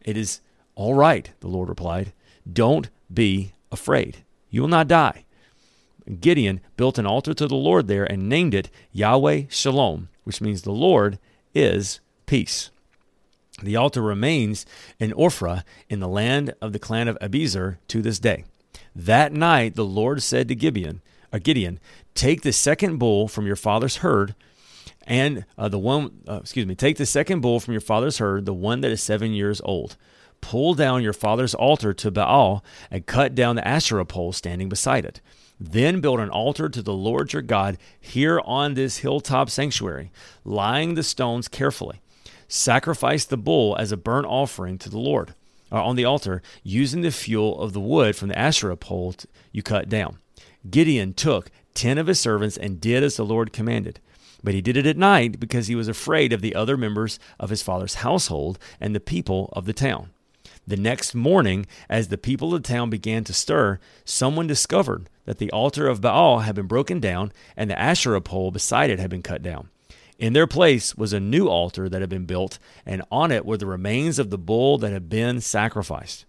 It 0.05 0.15
is 0.15 0.39
all 0.75 0.94
right, 0.94 1.32
the 1.39 1.48
Lord 1.48 1.70
replied. 1.70 2.13
Don't 2.51 2.89
be 3.13 3.53
afraid. 3.72 4.24
You 4.50 4.62
will 4.62 4.70
not 4.70 4.88
die. 4.88 5.25
Gideon 6.20 6.60
built 6.75 6.98
an 6.98 7.06
altar 7.06 7.34
to 7.34 7.48
the 7.48 7.56
Lord 7.56 7.88
there 7.88 8.03
and 8.03 8.27
named 8.27 8.53
it 8.53 8.70
Yahweh 8.92 9.44
Shalom, 9.50 10.10
which 10.24 10.42
means 10.42 10.62
the 10.62 10.72
Lord 10.72 11.18
is 11.53 12.00
peace. 12.25 12.72
The 13.62 13.75
altar 13.75 14.01
remains 14.01 14.65
in 15.00 15.12
Ophrah 15.12 15.63
in 15.89 16.00
the 16.00 16.08
land 16.08 16.53
of 16.62 16.74
the 16.74 16.80
clan 16.80 17.08
of 17.08 17.18
Abiezer 17.20 17.77
to 17.88 18.01
this 18.01 18.20
day. 18.20 18.44
That 18.96 19.32
night 19.32 19.75
the 19.75 19.86
Lord 19.86 20.22
said 20.22 20.48
to 20.48 20.56
Gibeon, 20.56 21.01
uh, 21.32 21.39
Gideon, 21.42 21.80
take 22.15 22.42
the 22.42 22.51
second 22.51 22.98
bull 22.98 23.27
from 23.27 23.46
your 23.46 23.56
father's 23.56 23.98
herd, 23.98 24.36
and 25.06 25.46
uh, 25.58 25.70
the 25.70 25.80
one, 25.80 26.22
uh, 26.27 26.39
excuse 26.42 26.65
me, 26.65 26.75
take 26.75 26.98
the 26.98 27.06
second 27.06 27.42
bull 27.42 27.60
from 27.60 27.74
your 27.74 27.82
father's 27.82 28.18
herd, 28.18 28.46
the 28.46 28.53
one 28.53 28.82
that 28.82 28.92
is 28.92 29.01
seven 29.01 29.32
years 29.32 29.62
old. 29.63 29.98
Pull 30.44 30.74
down 30.74 31.02
your 31.02 31.14
father's 31.14 31.56
altar 31.56 31.94
to 31.94 32.12
Baal 32.12 32.66
and 32.92 33.06
cut 33.06 33.34
down 33.34 33.56
the 33.56 33.66
Asherah 33.66 34.06
pole 34.06 34.34
standing 34.34 34.68
beside 34.68 35.06
it. 35.06 35.22
Then 35.58 36.02
build 36.02 36.20
an 36.20 36.30
altar 36.30 36.68
to 36.68 36.82
the 36.82 36.94
Lord 36.94 37.32
your 37.32 37.42
God 37.42 37.78
here 37.98 38.42
on 38.44 38.74
this 38.74 38.98
hilltop 38.98 39.50
sanctuary, 39.50 40.12
lying 40.44 40.96
the 40.96 41.02
stones 41.02 41.48
carefully. 41.48 42.02
Sacrifice 42.50 43.24
the 43.24 43.38
bull 43.38 43.78
as 43.80 43.94
a 43.94 43.98
burnt 43.98 44.28
offering 44.28 44.78
to 44.80 44.90
the 44.90 45.00
Lord 45.00 45.34
uh, 45.72 45.82
on 45.82 45.96
the 45.96 46.04
altar 46.04 46.42
using 46.62 47.04
the 47.04 47.12
fuel 47.12 47.62
of 47.62 47.72
the 47.72 47.80
wood 47.80 48.14
from 48.14 48.28
the 48.28 48.38
Asherah 48.38 48.76
pole 48.76 49.16
you 49.54 49.64
cut 49.64 49.88
down. 49.88 50.18
Gideon 50.70 51.14
took 51.14 51.52
ten 51.74 51.98
of 51.98 52.08
his 52.08 52.20
servants 52.20 52.58
and 52.58 52.82
did 52.82 53.02
as 53.02 53.16
the 53.16 53.24
Lord 53.24 53.54
commanded. 53.54 54.02
But 54.44 54.56
he 54.56 54.62
did 54.62 54.76
it 54.76 54.86
at 54.86 54.98
night 54.98 55.40
because 55.40 55.68
he 55.68 55.76
was 55.76 55.88
afraid 55.88 56.34
of 56.34 56.42
the 56.42 56.54
other 56.54 56.76
members 56.76 57.18
of 57.40 57.50
his 57.50 57.62
father's 57.62 57.96
household 57.96 58.60
and 58.82 58.94
the 58.94 59.00
people 59.00 59.50
of 59.54 59.64
the 59.64 59.72
town. 59.72 60.10
The 60.65 60.77
next 60.77 61.13
morning, 61.13 61.65
as 61.89 62.08
the 62.08 62.17
people 62.17 62.53
of 62.53 62.63
the 62.63 62.67
town 62.67 62.89
began 62.89 63.24
to 63.25 63.34
stir, 63.34 63.79
someone 64.05 64.48
discovered 64.48 65.10
that 65.25 65.38
the 65.38 65.51
altar 65.51 65.88
of 65.88 66.01
Baal 66.01 66.39
had 66.39 66.55
been 66.55 66.67
broken 66.67 67.00
down 67.00 67.34
and 67.58 67.70
the 67.70 67.79
Asherah 67.79 68.22
pole 68.22 68.51
beside 68.51 68.89
it 68.89 69.00
had 69.00 69.10
been 69.10 69.22
cut 69.22 69.41
down. 69.41 69.70
In 70.17 70.34
their 70.34 70.48
place 70.48 70.96
was 70.96 71.12
a 71.12 71.20
new 71.20 71.50
altar 71.50 71.89
that 71.89 72.01
had 72.01 72.10
been 72.10 72.25
built, 72.25 72.60
and 72.86 73.01
on 73.12 73.32
it 73.32 73.46
were 73.46 73.58
the 73.58 73.65
remains 73.65 74.20
of 74.20 74.29
the 74.29 74.38
bull 74.38 74.77
that 74.77 74.93
had 74.93 75.10
been 75.10 75.41
sacrificed. 75.41 76.25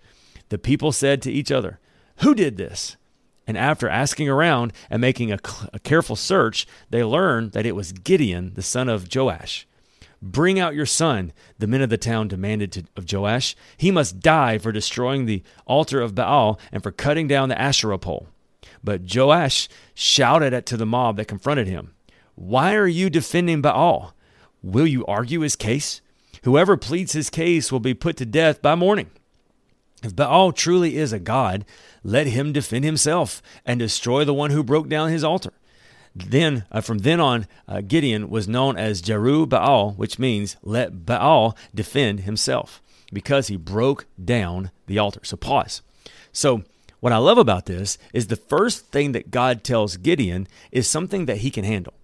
The 0.49 0.59
people 0.59 0.91
said 0.91 1.23
to 1.23 1.33
each 1.33 1.53
other, 1.53 1.79
Who 2.17 2.35
did 2.35 2.57
this? 2.57 2.97
And 3.47 3.59
after 3.59 3.89
asking 3.89 4.29
around 4.29 4.73
and 4.89 5.01
making 5.01 5.31
a, 5.31 5.39
a, 5.73 5.79
careful 5.79 6.17
search, 6.17 6.67
they 6.89 7.05
learned 7.05 7.53
that 7.53 7.67
it 7.67 7.77
was 7.77 7.93
Gideon, 7.93 8.53
the 8.55 8.63
son 8.63 8.89
of 8.89 9.15
Joash. 9.15 9.67
Bring 10.25 10.59
out 10.59 10.75
your 10.75 10.87
son, 10.87 11.35
the 11.59 11.67
men 11.67 11.83
of 11.83 11.91
the 11.91 11.99
town 11.99 12.29
demanded 12.29 12.73
to, 12.73 12.85
of 12.97 13.13
Joash. 13.13 13.55
He 13.77 13.91
must 13.91 14.21
die 14.21 14.57
for 14.57 14.73
destroying 14.73 15.27
the 15.27 15.43
altar 15.67 16.01
of 16.01 16.15
Baal 16.15 16.59
and 16.73 16.83
for 16.83 16.91
cutting 16.91 17.29
down 17.29 17.51
the 17.51 17.61
Asherah 17.61 17.99
pole. 17.99 18.29
But 18.83 19.03
Joash 19.15 19.69
shouted 19.93 20.55
at 20.55 20.65
to 20.67 20.79
the 20.79 20.87
mob 20.87 21.19
that 21.19 21.29
confronted 21.29 21.67
him, 21.67 21.93
Why 22.37 22.75
are 22.75 22.87
you 22.87 23.11
defending 23.11 23.61
Baal? 23.61 24.15
Will 24.63 24.87
you 24.87 25.05
argue 25.05 25.41
his 25.41 25.57
case? 25.57 26.01
Whoever 26.45 26.79
pleads 26.79 27.13
his 27.13 27.29
case 27.29 27.71
will 27.71 27.81
be 27.81 27.93
put 27.93 28.17
to 28.17 28.25
death 28.25 28.63
by 28.63 28.75
morning. 28.75 29.11
If 30.03 30.17
Baal 30.17 30.53
truly 30.53 30.97
is 30.97 31.13
a 31.13 31.19
god, 31.19 31.67
let 32.03 32.29
him 32.29 32.51
defend 32.51 32.87
himself 32.87 33.43
and 33.67 33.79
destroy 33.79 34.25
the 34.25 34.33
one 34.33 34.53
who 34.53 34.65
broke 34.65 34.89
down 34.89 35.11
his 35.11 35.25
altar. 35.25 35.53
Then, 36.15 36.65
uh, 36.71 36.81
from 36.81 36.99
then 36.99 37.21
on, 37.21 37.47
uh, 37.67 37.81
Gideon 37.81 38.31
was 38.31 38.47
known 38.47 38.77
as 38.77 39.01
Jeru 39.01 39.47
Baal, 39.47 39.93
which 39.93 40.19
means 40.19 40.57
let 40.63 41.05
Baal 41.05 41.57
defend 41.75 42.21
himself, 42.21 42.81
because 43.13 43.49
he 43.49 43.57
broke 43.57 44.07
down 44.23 44.71
the 44.87 44.99
altar. 44.99 45.21
So, 45.25 45.37
pause. 45.37 45.83
So, 46.33 46.63
what 47.01 47.13
I 47.13 47.19
love 47.19 47.37
about 47.37 47.67
this 47.67 47.99
is 48.13 48.29
the 48.29 48.37
first 48.37 48.87
thing 48.87 49.13
that 49.13 49.31
God 49.31 49.65
tells 49.65 49.97
Gideon 49.97 50.47
is 50.73 50.89
something 50.89 51.27
that 51.27 51.39
he 51.39 51.51
can 51.51 51.65
handle. 51.65 51.95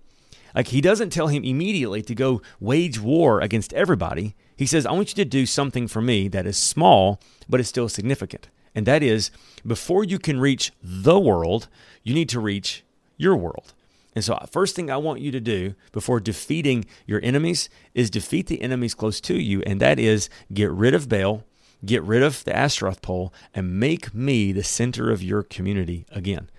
Like, 0.55 0.69
he 0.69 0.81
doesn't 0.81 1.11
tell 1.11 1.29
him 1.29 1.45
immediately 1.45 2.03
to 2.03 2.15
go 2.15 2.43
wage 2.59 3.01
war 3.01 3.41
against 3.41 3.73
everybody. 3.73 4.35
He 4.57 4.67
says, 4.67 4.85
I 4.85 4.93
want 4.93 5.11
you 5.11 5.25
to 5.25 5.25
do 5.25 5.47
something 5.47 5.87
for 5.89 6.03
me 6.03 6.29
that 6.29 6.47
is 6.47 6.59
small, 6.59 7.21
but 7.49 7.61
is 7.61 7.69
still 7.69 7.89
significant. 7.89 8.49
And 8.75 8.85
that 8.87 9.03
is, 9.03 9.31
before 9.67 10.05
you 10.05 10.19
can 10.19 10.41
reach 10.41 10.73
the 10.83 11.19
world, 11.19 11.69
you 12.03 12.13
need 12.13 12.29
to 12.31 12.41
reach 12.41 12.83
your 13.17 13.37
world. 13.37 13.73
And 14.15 14.25
so, 14.25 14.35
uh, 14.35 14.47
first 14.47 14.75
thing 14.75 14.91
I 14.91 14.97
want 14.97 15.21
you 15.21 15.31
to 15.31 15.41
do 15.41 15.75
before 15.93 16.21
defeating 16.21 16.85
your 17.07 17.21
enemies 17.23 17.69
is 17.95 18.11
defeat 18.11 18.49
the 18.49 18.61
enemies 18.61 18.95
close 18.95 19.21
to 19.23 19.41
you, 19.41 19.63
and 19.63 19.81
that 19.81 19.99
is 19.99 20.29
get 20.53 20.71
rid 20.71 20.95
of 20.95 21.09
Baal, 21.09 21.45
get 21.85 22.03
rid 22.03 22.23
of 22.23 22.43
the 22.45 22.55
Ashtaroth 22.55 23.03
pole, 23.03 23.33
and 23.55 23.79
make 23.79 24.13
me 24.13 24.53
the 24.53 24.65
center 24.65 25.11
of 25.11 25.23
your 25.23 25.43
community 25.43 26.07
again. 26.11 26.51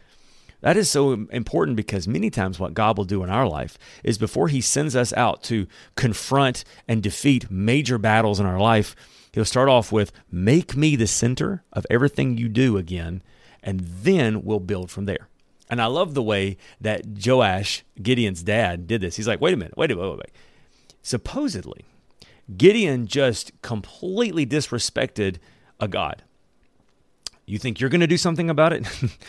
That 0.61 0.77
is 0.77 0.89
so 0.89 1.25
important 1.31 1.75
because 1.75 2.07
many 2.07 2.29
times 2.29 2.59
what 2.59 2.75
God 2.75 2.97
will 2.97 3.05
do 3.05 3.23
in 3.23 3.29
our 3.29 3.47
life 3.47 3.77
is 4.03 4.17
before 4.17 4.47
He 4.47 4.61
sends 4.61 4.95
us 4.95 5.11
out 5.13 5.43
to 5.43 5.67
confront 5.95 6.63
and 6.87 7.03
defeat 7.03 7.51
major 7.51 7.97
battles 7.97 8.39
in 8.39 8.45
our 8.45 8.59
life, 8.59 8.95
He'll 9.33 9.45
start 9.45 9.69
off 9.69 9.91
with, 9.91 10.11
Make 10.31 10.77
me 10.77 10.95
the 10.95 11.07
center 11.07 11.63
of 11.73 11.85
everything 11.89 12.37
you 12.37 12.47
do 12.47 12.77
again, 12.77 13.23
and 13.63 13.79
then 13.81 14.43
we'll 14.43 14.59
build 14.59 14.91
from 14.91 15.05
there. 15.05 15.27
And 15.71 15.81
I 15.81 15.85
love 15.85 16.13
the 16.13 16.21
way 16.21 16.57
that 16.81 17.03
Joash, 17.25 17.83
Gideon's 18.01 18.43
dad, 18.43 18.87
did 18.87 18.99
this. 18.99 19.15
He's 19.15 19.27
like, 19.27 19.39
Wait 19.39 19.53
a 19.53 19.57
minute, 19.57 19.77
wait 19.77 19.89
a 19.89 19.95
minute, 19.95 20.09
wait 20.09 20.13
a 20.13 20.17
minute. 20.17 20.35
Supposedly, 21.01 21.85
Gideon 22.57 23.07
just 23.07 23.59
completely 23.61 24.45
disrespected 24.45 25.37
a 25.79 25.87
God. 25.87 26.23
You 27.45 27.57
think 27.57 27.79
you're 27.79 27.89
going 27.89 28.01
to 28.01 28.07
do 28.07 28.17
something 28.17 28.49
about 28.49 28.73
it? 28.73 28.85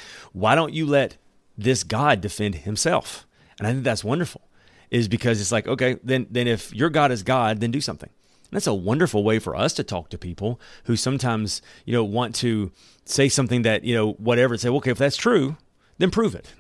Why 0.33 0.55
don't 0.57 0.75
you 0.75 0.85
let 0.85 1.17
this 1.57 1.85
God 1.85 2.21
defend 2.21 2.57
himself? 2.57 3.27
And 3.59 3.67
I 3.67 3.73
think 3.73 3.85
that's 3.85 4.05
wonderful, 4.05 4.43
is 4.91 5.09
because 5.09 5.41
it's 5.41 5.53
like, 5.53 5.69
okay, 5.69 5.99
then, 6.03 6.27
then 6.29 6.49
if 6.49 6.75
your 6.75 6.91
God 6.91 7.13
is 7.13 7.23
God, 7.23 7.61
then 7.61 7.71
do 7.71 7.81
something. 7.81 8.11
And 8.51 8.57
that's 8.57 8.67
a 8.67 8.75
wonderful 8.75 9.25
way 9.25 9.39
for 9.39 9.57
us 9.57 9.73
to 9.75 9.85
talk 9.85 10.11
to 10.11 10.19
people 10.19 10.61
who 10.85 10.97
sometimes, 10.97 11.63
you 11.87 11.93
know, 11.93 12.05
want 12.05 12.35
to 12.37 12.73
say 13.05 13.29
something 13.29 13.63
that, 13.63 13.85
you 13.85 13.95
know, 13.95 14.13
whatever, 14.15 14.57
say, 14.57 14.69
well, 14.69 14.79
okay, 14.79 14.91
if 14.91 14.99
that's 14.99 15.17
true, 15.17 15.57
then 16.03 16.11
prove 16.11 16.35
it. 16.35 16.53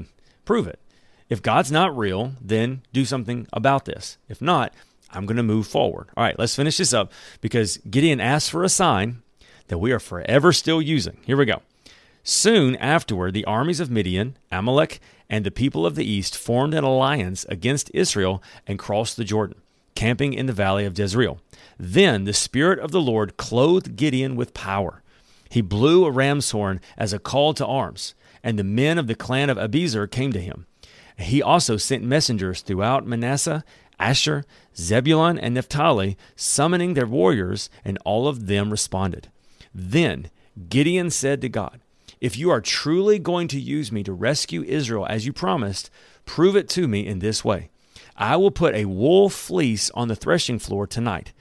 prove 0.44 0.68
it. 0.68 0.78
If 1.28 1.42
God's 1.42 1.72
not 1.72 1.96
real, 1.96 2.34
then 2.40 2.82
do 2.92 3.04
something 3.04 3.48
about 3.52 3.86
this. 3.86 4.16
If 4.28 4.40
not, 4.40 4.72
I'm 5.10 5.26
going 5.26 5.36
to 5.36 5.42
move 5.42 5.66
forward. 5.66 6.08
All 6.16 6.22
right, 6.22 6.38
let's 6.38 6.54
finish 6.54 6.76
this 6.76 6.94
up 6.94 7.12
because 7.40 7.78
Gideon 7.78 8.20
asked 8.20 8.52
for 8.52 8.62
a 8.62 8.68
sign 8.68 9.22
that 9.66 9.78
we 9.78 9.90
are 9.90 9.98
forever 9.98 10.52
still 10.52 10.80
using. 10.80 11.16
Here 11.26 11.36
we 11.36 11.44
go. 11.44 11.62
Soon 12.22 12.76
afterward, 12.76 13.34
the 13.34 13.44
armies 13.46 13.80
of 13.80 13.90
Midian, 13.90 14.36
Amalek, 14.52 15.00
and 15.28 15.44
the 15.44 15.50
people 15.50 15.84
of 15.84 15.96
the 15.96 16.08
east 16.08 16.36
formed 16.36 16.72
an 16.72 16.84
alliance 16.84 17.44
against 17.48 17.90
Israel 17.92 18.40
and 18.64 18.78
crossed 18.78 19.16
the 19.16 19.24
Jordan, 19.24 19.60
camping 19.96 20.34
in 20.34 20.46
the 20.46 20.52
valley 20.52 20.84
of 20.84 20.96
Jezreel. 20.96 21.40
Then 21.80 22.24
the 22.24 22.32
Spirit 22.32 22.78
of 22.78 22.92
the 22.92 23.00
Lord 23.00 23.36
clothed 23.36 23.96
Gideon 23.96 24.36
with 24.36 24.54
power. 24.54 25.02
He 25.50 25.62
blew 25.62 26.04
a 26.04 26.12
ram's 26.12 26.52
horn 26.52 26.80
as 26.96 27.12
a 27.12 27.18
call 27.18 27.54
to 27.54 27.66
arms, 27.66 28.14
and 28.42 28.58
the 28.58 28.64
men 28.64 28.98
of 28.98 29.06
the 29.06 29.14
clan 29.14 29.50
of 29.50 29.58
Abiezer 29.58 30.10
came 30.10 30.32
to 30.32 30.40
him. 30.40 30.66
He 31.18 31.42
also 31.42 31.76
sent 31.76 32.02
messengers 32.02 32.62
throughout 32.62 33.06
Manasseh, 33.06 33.64
Asher, 33.98 34.44
Zebulun, 34.76 35.38
and 35.38 35.54
Naphtali, 35.54 36.16
summoning 36.34 36.94
their 36.94 37.06
warriors, 37.06 37.70
and 37.84 37.98
all 38.04 38.26
of 38.26 38.46
them 38.46 38.70
responded. 38.70 39.28
Then 39.74 40.30
Gideon 40.68 41.10
said 41.10 41.40
to 41.42 41.48
God, 41.48 41.80
If 42.20 42.36
you 42.36 42.50
are 42.50 42.60
truly 42.60 43.18
going 43.18 43.48
to 43.48 43.60
use 43.60 43.92
me 43.92 44.02
to 44.04 44.12
rescue 44.12 44.62
Israel 44.62 45.06
as 45.08 45.24
you 45.26 45.32
promised, 45.32 45.90
prove 46.26 46.56
it 46.56 46.68
to 46.70 46.88
me 46.88 47.06
in 47.06 47.20
this 47.20 47.44
way. 47.44 47.70
I 48.16 48.36
will 48.36 48.50
put 48.50 48.74
a 48.74 48.84
wool 48.84 49.28
fleece 49.28 49.90
on 49.94 50.08
the 50.08 50.16
threshing 50.16 50.58
floor 50.58 50.86
tonight. 50.86 51.32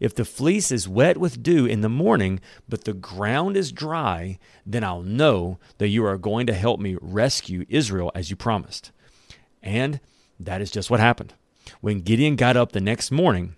If 0.00 0.14
the 0.14 0.24
fleece 0.24 0.72
is 0.72 0.88
wet 0.88 1.18
with 1.18 1.42
dew 1.42 1.66
in 1.66 1.82
the 1.82 1.88
morning, 1.90 2.40
but 2.68 2.84
the 2.84 2.94
ground 2.94 3.56
is 3.56 3.70
dry, 3.70 4.38
then 4.64 4.82
I'll 4.82 5.02
know 5.02 5.58
that 5.76 5.88
you 5.88 6.04
are 6.06 6.16
going 6.16 6.46
to 6.46 6.54
help 6.54 6.80
me 6.80 6.96
rescue 7.00 7.66
Israel 7.68 8.10
as 8.14 8.30
you 8.30 8.36
promised. 8.36 8.90
And 9.62 10.00
that 10.40 10.62
is 10.62 10.70
just 10.70 10.90
what 10.90 11.00
happened. 11.00 11.34
When 11.82 12.00
Gideon 12.00 12.36
got 12.36 12.56
up 12.56 12.72
the 12.72 12.80
next 12.80 13.10
morning, 13.10 13.56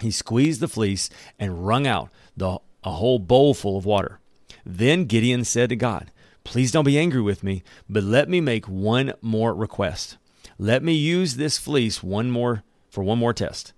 he 0.00 0.10
squeezed 0.10 0.60
the 0.60 0.68
fleece 0.68 1.08
and 1.38 1.66
wrung 1.66 1.86
out 1.86 2.10
the, 2.36 2.58
a 2.82 2.90
whole 2.90 3.20
bowl 3.20 3.54
full 3.54 3.78
of 3.78 3.86
water. 3.86 4.18
Then 4.66 5.04
Gideon 5.04 5.44
said 5.44 5.68
to 5.68 5.76
God, 5.76 6.10
Please 6.42 6.72
don't 6.72 6.84
be 6.84 6.98
angry 6.98 7.22
with 7.22 7.44
me, 7.44 7.62
but 7.88 8.02
let 8.02 8.28
me 8.28 8.40
make 8.40 8.66
one 8.66 9.14
more 9.22 9.54
request. 9.54 10.18
Let 10.58 10.82
me 10.82 10.92
use 10.92 11.36
this 11.36 11.58
fleece 11.58 12.02
one 12.02 12.30
more 12.30 12.64
for 12.90 13.02
one 13.02 13.18
more 13.18 13.32
test. 13.32 13.72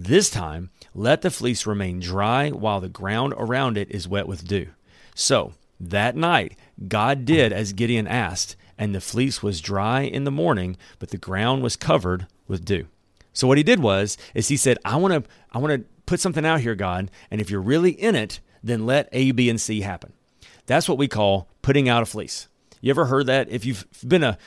This 0.00 0.30
time, 0.30 0.70
let 0.94 1.22
the 1.22 1.30
fleece 1.30 1.66
remain 1.66 1.98
dry 1.98 2.50
while 2.50 2.80
the 2.80 2.88
ground 2.88 3.34
around 3.36 3.76
it 3.76 3.90
is 3.90 4.06
wet 4.06 4.28
with 4.28 4.46
dew. 4.46 4.68
So, 5.16 5.54
that 5.80 6.14
night, 6.14 6.56
God 6.86 7.24
did 7.24 7.52
as 7.52 7.72
Gideon 7.72 8.06
asked, 8.06 8.54
and 8.78 8.94
the 8.94 9.00
fleece 9.00 9.42
was 9.42 9.60
dry 9.60 10.02
in 10.02 10.22
the 10.22 10.30
morning, 10.30 10.76
but 11.00 11.08
the 11.08 11.18
ground 11.18 11.64
was 11.64 11.74
covered 11.74 12.28
with 12.46 12.64
dew. 12.64 12.86
So 13.32 13.48
what 13.48 13.58
he 13.58 13.64
did 13.64 13.80
was 13.80 14.16
is 14.34 14.46
he 14.46 14.56
said, 14.56 14.78
I 14.84 14.94
want 14.94 15.14
to 15.14 15.30
I 15.50 15.58
want 15.58 15.72
to 15.72 15.88
put 16.06 16.20
something 16.20 16.46
out 16.46 16.60
here, 16.60 16.76
God, 16.76 17.10
and 17.28 17.40
if 17.40 17.50
you're 17.50 17.60
really 17.60 17.90
in 17.90 18.14
it, 18.14 18.38
then 18.62 18.86
let 18.86 19.08
A, 19.10 19.32
B, 19.32 19.50
and 19.50 19.60
C 19.60 19.80
happen. 19.80 20.12
That's 20.66 20.88
what 20.88 20.98
we 20.98 21.08
call 21.08 21.48
putting 21.60 21.88
out 21.88 22.04
a 22.04 22.06
fleece. 22.06 22.46
You 22.80 22.90
ever 22.90 23.06
heard 23.06 23.26
that? 23.26 23.48
If 23.48 23.66
you've 23.66 23.84
been 24.06 24.22
a 24.22 24.38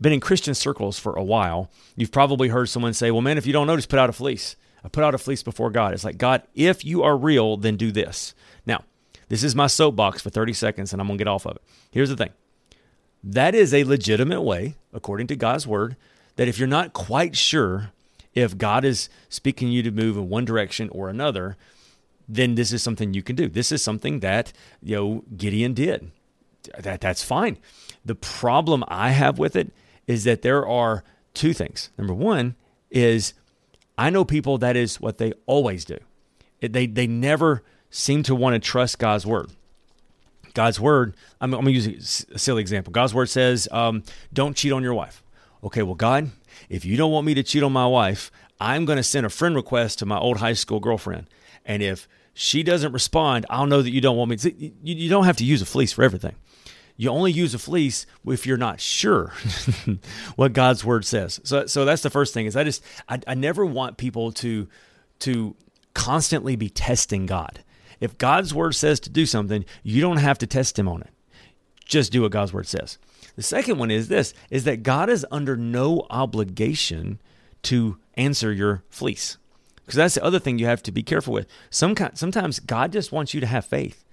been 0.00 0.12
in 0.12 0.20
Christian 0.20 0.54
circles 0.54 1.00
for 1.00 1.14
a 1.14 1.24
while, 1.24 1.68
you've 1.96 2.12
probably 2.12 2.46
heard 2.46 2.68
someone 2.68 2.94
say, 2.94 3.10
Well, 3.10 3.22
man, 3.22 3.38
if 3.38 3.46
you 3.46 3.52
don't 3.52 3.66
know, 3.66 3.74
just 3.74 3.88
put 3.88 3.98
out 3.98 4.08
a 4.08 4.12
fleece. 4.12 4.54
I 4.84 4.88
put 4.88 5.04
out 5.04 5.14
a 5.14 5.18
fleece 5.18 5.42
before 5.42 5.70
God. 5.70 5.92
It's 5.92 6.04
like, 6.04 6.18
God, 6.18 6.42
if 6.54 6.84
you 6.84 7.02
are 7.02 7.16
real, 7.16 7.56
then 7.56 7.76
do 7.76 7.92
this. 7.92 8.34
Now, 8.66 8.84
this 9.28 9.44
is 9.44 9.54
my 9.54 9.66
soapbox 9.66 10.22
for 10.22 10.30
30 10.30 10.52
seconds 10.52 10.92
and 10.92 11.00
I'm 11.00 11.08
going 11.08 11.18
to 11.18 11.24
get 11.24 11.30
off 11.30 11.46
of 11.46 11.56
it. 11.56 11.62
Here's 11.90 12.08
the 12.08 12.16
thing 12.16 12.30
that 13.22 13.54
is 13.54 13.74
a 13.74 13.84
legitimate 13.84 14.40
way, 14.42 14.76
according 14.92 15.26
to 15.28 15.36
God's 15.36 15.66
word, 15.66 15.96
that 16.36 16.48
if 16.48 16.58
you're 16.58 16.68
not 16.68 16.92
quite 16.92 17.36
sure 17.36 17.92
if 18.34 18.56
God 18.56 18.84
is 18.84 19.08
speaking 19.28 19.68
you 19.68 19.82
to 19.82 19.90
move 19.90 20.16
in 20.16 20.28
one 20.28 20.44
direction 20.44 20.88
or 20.90 21.08
another, 21.08 21.56
then 22.28 22.54
this 22.54 22.72
is 22.72 22.82
something 22.82 23.12
you 23.12 23.22
can 23.22 23.36
do. 23.36 23.48
This 23.48 23.72
is 23.72 23.82
something 23.82 24.20
that, 24.20 24.52
you 24.82 24.96
know, 24.96 25.24
Gideon 25.36 25.74
did. 25.74 26.12
That 26.78 27.00
that's 27.00 27.24
fine. 27.24 27.58
The 28.04 28.14
problem 28.14 28.84
I 28.86 29.10
have 29.10 29.38
with 29.38 29.56
it 29.56 29.72
is 30.06 30.24
that 30.24 30.42
there 30.42 30.66
are 30.66 31.02
two 31.34 31.52
things. 31.52 31.90
Number 31.98 32.14
one 32.14 32.54
is 32.90 33.34
I 34.00 34.08
know 34.08 34.24
people 34.24 34.56
that 34.58 34.76
is 34.76 34.98
what 34.98 35.18
they 35.18 35.34
always 35.44 35.84
do. 35.84 35.98
they 36.60 36.86
they 36.86 37.06
never 37.06 37.62
seem 37.90 38.22
to 38.22 38.34
want 38.34 38.54
to 38.54 38.58
trust 38.58 38.98
God's 38.98 39.26
word. 39.26 39.50
God's 40.54 40.80
word. 40.80 41.14
I'm, 41.38 41.52
I'm 41.52 41.64
going 41.64 41.74
to 41.74 41.90
use 41.90 42.24
a 42.32 42.38
silly 42.38 42.62
example. 42.62 42.92
God's 42.92 43.12
word 43.12 43.28
says, 43.28 43.68
um, 43.70 44.02
"Don't 44.32 44.56
cheat 44.56 44.72
on 44.72 44.82
your 44.82 44.94
wife." 44.94 45.22
Okay, 45.62 45.82
well, 45.82 45.94
God, 45.94 46.30
if 46.70 46.86
you 46.86 46.96
don't 46.96 47.12
want 47.12 47.26
me 47.26 47.34
to 47.34 47.42
cheat 47.42 47.62
on 47.62 47.74
my 47.74 47.86
wife, 47.86 48.32
I'm 48.58 48.86
going 48.86 48.96
to 48.96 49.02
send 49.02 49.26
a 49.26 49.28
friend 49.28 49.54
request 49.54 49.98
to 49.98 50.06
my 50.06 50.18
old 50.18 50.38
high 50.38 50.54
school 50.54 50.80
girlfriend, 50.80 51.26
and 51.66 51.82
if 51.82 52.08
she 52.32 52.62
doesn't 52.62 52.92
respond, 52.92 53.44
I'll 53.50 53.66
know 53.66 53.82
that 53.82 53.90
you 53.90 54.00
don't 54.00 54.16
want 54.16 54.30
me. 54.30 54.36
To, 54.36 54.72
you 54.82 55.10
don't 55.10 55.24
have 55.24 55.36
to 55.36 55.44
use 55.44 55.60
a 55.60 55.66
fleece 55.66 55.92
for 55.92 56.04
everything. 56.04 56.36
You 57.00 57.08
only 57.08 57.32
use 57.32 57.54
a 57.54 57.58
fleece 57.58 58.04
if 58.26 58.46
you're 58.46 58.58
not 58.58 58.78
sure 58.78 59.32
what 60.36 60.52
God's 60.52 60.84
word 60.84 61.06
says. 61.06 61.40
So, 61.44 61.64
so 61.64 61.86
that's 61.86 62.02
the 62.02 62.10
first 62.10 62.34
thing 62.34 62.44
is 62.44 62.56
I 62.56 62.62
just, 62.62 62.84
I, 63.08 63.18
I 63.26 63.32
never 63.32 63.64
want 63.64 63.96
people 63.96 64.32
to, 64.32 64.68
to 65.20 65.56
constantly 65.94 66.56
be 66.56 66.68
testing 66.68 67.24
God. 67.24 67.64
If 68.00 68.18
God's 68.18 68.52
word 68.52 68.74
says 68.74 69.00
to 69.00 69.10
do 69.10 69.24
something, 69.24 69.64
you 69.82 70.02
don't 70.02 70.18
have 70.18 70.36
to 70.40 70.46
test 70.46 70.78
him 70.78 70.88
on 70.88 71.00
it. 71.00 71.08
Just 71.86 72.12
do 72.12 72.20
what 72.20 72.32
God's 72.32 72.52
word 72.52 72.66
says. 72.66 72.98
The 73.34 73.42
second 73.42 73.78
one 73.78 73.90
is 73.90 74.08
this 74.08 74.34
is 74.50 74.64
that 74.64 74.82
God 74.82 75.08
is 75.08 75.24
under 75.30 75.56
no 75.56 76.06
obligation 76.10 77.18
to 77.62 77.96
answer 78.12 78.52
your 78.52 78.82
fleece. 78.90 79.38
Because 79.76 79.96
that's 79.96 80.16
the 80.16 80.24
other 80.24 80.38
thing 80.38 80.58
you 80.58 80.66
have 80.66 80.82
to 80.82 80.92
be 80.92 81.02
careful 81.02 81.32
with. 81.32 81.46
Some 81.70 81.94
sometimes 82.12 82.60
God 82.60 82.92
just 82.92 83.10
wants 83.10 83.32
you 83.32 83.40
to 83.40 83.46
have 83.46 83.64
faith. 83.64 84.04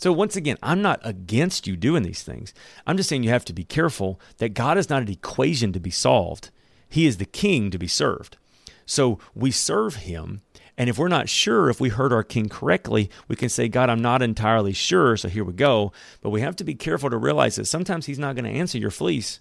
So 0.00 0.12
once 0.12 0.34
again, 0.34 0.56
I'm 0.62 0.82
not 0.82 1.00
against 1.04 1.66
you 1.66 1.76
doing 1.76 2.02
these 2.02 2.22
things. 2.22 2.54
I'm 2.86 2.96
just 2.96 3.08
saying 3.08 3.22
you 3.22 3.30
have 3.30 3.44
to 3.44 3.52
be 3.52 3.64
careful 3.64 4.18
that 4.38 4.54
God 4.54 4.78
is 4.78 4.88
not 4.88 5.02
an 5.02 5.10
equation 5.10 5.72
to 5.74 5.80
be 5.80 5.90
solved. 5.90 6.50
He 6.88 7.06
is 7.06 7.18
the 7.18 7.26
king 7.26 7.70
to 7.70 7.78
be 7.78 7.86
served. 7.86 8.36
So 8.86 9.18
we 9.34 9.50
serve 9.50 9.96
him 9.96 10.40
and 10.80 10.88
if 10.88 10.96
we're 10.96 11.08
not 11.08 11.28
sure 11.28 11.68
if 11.68 11.78
we 11.78 11.90
heard 11.90 12.10
our 12.10 12.22
king 12.22 12.48
correctly, 12.48 13.10
we 13.28 13.36
can 13.36 13.50
say, 13.50 13.68
God, 13.68 13.90
I'm 13.90 14.00
not 14.00 14.22
entirely 14.22 14.72
sure, 14.72 15.14
so 15.14 15.28
here 15.28 15.44
we 15.44 15.52
go. 15.52 15.92
But 16.22 16.30
we 16.30 16.40
have 16.40 16.56
to 16.56 16.64
be 16.64 16.74
careful 16.74 17.10
to 17.10 17.18
realize 17.18 17.56
that 17.56 17.66
sometimes 17.66 18.06
he's 18.06 18.18
not 18.18 18.34
going 18.34 18.50
to 18.50 18.58
answer 18.58 18.78
your 18.78 18.90
fleece 18.90 19.40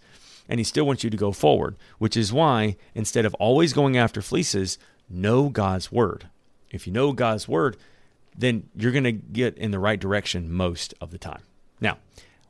and 0.49 0.59
he 0.59 0.65
still 0.65 0.85
wants 0.85 1.05
you 1.05 1.09
to 1.09 1.15
go 1.15 1.31
forward, 1.31 1.77
which 1.97 2.17
is 2.17 2.33
why 2.33 2.75
instead 2.93 3.23
of 3.23 3.33
always 3.35 3.71
going 3.71 3.95
after 3.95 4.21
fleeces, 4.21 4.77
know 5.09 5.47
God's 5.47 5.93
word. 5.93 6.27
If 6.71 6.85
you 6.85 6.91
know 6.91 7.13
God's 7.13 7.47
word, 7.47 7.77
then 8.39 8.69
you're 8.75 8.91
going 8.93 9.03
to 9.03 9.11
get 9.11 9.57
in 9.57 9.71
the 9.71 9.79
right 9.79 9.99
direction 9.99 10.51
most 10.51 10.93
of 11.01 11.11
the 11.11 11.17
time. 11.17 11.43
Now, 11.79 11.97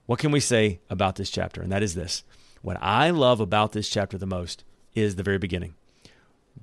what 0.05 0.19
can 0.19 0.31
we 0.31 0.39
say 0.39 0.79
about 0.89 1.15
this 1.15 1.29
chapter? 1.29 1.62
And 1.62 1.72
that 1.72 1.84
is 1.84 1.96
this. 1.96 2.24
What 2.62 2.77
I 2.81 3.10
love 3.10 3.39
about 3.39 3.72
this 3.72 3.89
chapter 3.89 4.17
the 4.17 4.25
most 4.25 4.63
is 4.93 5.15
the 5.15 5.24
very 5.24 5.38
beginning. 5.38 5.75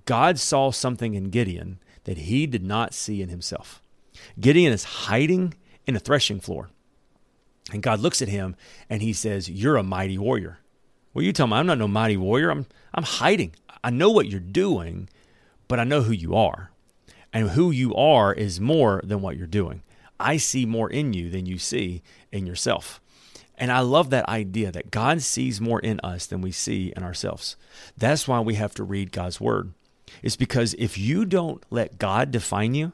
God 0.04 0.38
saw 0.38 0.70
something 0.70 1.14
in 1.14 1.30
Gideon 1.30 1.80
that 2.04 2.18
he 2.18 2.46
did 2.46 2.62
not 2.62 2.94
see 2.94 3.20
in 3.20 3.28
himself. 3.28 3.82
Gideon 4.38 4.72
is 4.72 4.84
hiding 4.84 5.54
in 5.86 5.96
a 5.96 6.00
threshing 6.00 6.40
floor. 6.40 6.70
And 7.72 7.82
God 7.82 7.98
looks 8.00 8.22
at 8.22 8.28
him 8.28 8.54
and 8.88 9.02
he 9.02 9.12
says, 9.12 9.50
You're 9.50 9.76
a 9.76 9.82
mighty 9.82 10.18
warrior. 10.18 10.58
Well, 11.12 11.24
you 11.24 11.32
tell 11.32 11.48
me, 11.48 11.54
I'm 11.54 11.66
not 11.66 11.78
no 11.78 11.88
mighty 11.88 12.16
warrior. 12.16 12.50
I'm, 12.50 12.66
I'm 12.94 13.02
hiding. 13.02 13.54
I 13.82 13.90
know 13.90 14.10
what 14.10 14.28
you're 14.28 14.38
doing, 14.38 15.08
but 15.66 15.80
I 15.80 15.84
know 15.84 16.02
who 16.02 16.12
you 16.12 16.36
are. 16.36 16.70
And 17.36 17.50
who 17.50 17.70
you 17.70 17.94
are 17.94 18.32
is 18.32 18.62
more 18.62 19.02
than 19.04 19.20
what 19.20 19.36
you're 19.36 19.46
doing. 19.46 19.82
I 20.18 20.38
see 20.38 20.64
more 20.64 20.88
in 20.88 21.12
you 21.12 21.28
than 21.28 21.44
you 21.44 21.58
see 21.58 22.00
in 22.32 22.46
yourself. 22.46 22.98
And 23.58 23.70
I 23.70 23.80
love 23.80 24.08
that 24.08 24.26
idea 24.26 24.72
that 24.72 24.90
God 24.90 25.20
sees 25.20 25.60
more 25.60 25.78
in 25.78 26.00
us 26.02 26.24
than 26.24 26.40
we 26.40 26.50
see 26.50 26.94
in 26.96 27.02
ourselves. 27.02 27.56
That's 27.94 28.26
why 28.26 28.40
we 28.40 28.54
have 28.54 28.72
to 28.76 28.84
read 28.84 29.12
God's 29.12 29.38
word 29.38 29.74
It's 30.22 30.34
because 30.34 30.74
if 30.78 30.96
you 30.96 31.26
don't 31.26 31.62
let 31.68 31.98
God 31.98 32.30
define 32.30 32.74
you, 32.74 32.92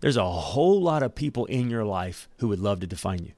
there's 0.00 0.16
a 0.16 0.24
whole 0.24 0.80
lot 0.80 1.02
of 1.02 1.14
people 1.14 1.44
in 1.44 1.68
your 1.68 1.84
life 1.84 2.30
who 2.38 2.48
would 2.48 2.60
love 2.60 2.80
to 2.80 2.86
define 2.86 3.24
you. 3.26 3.32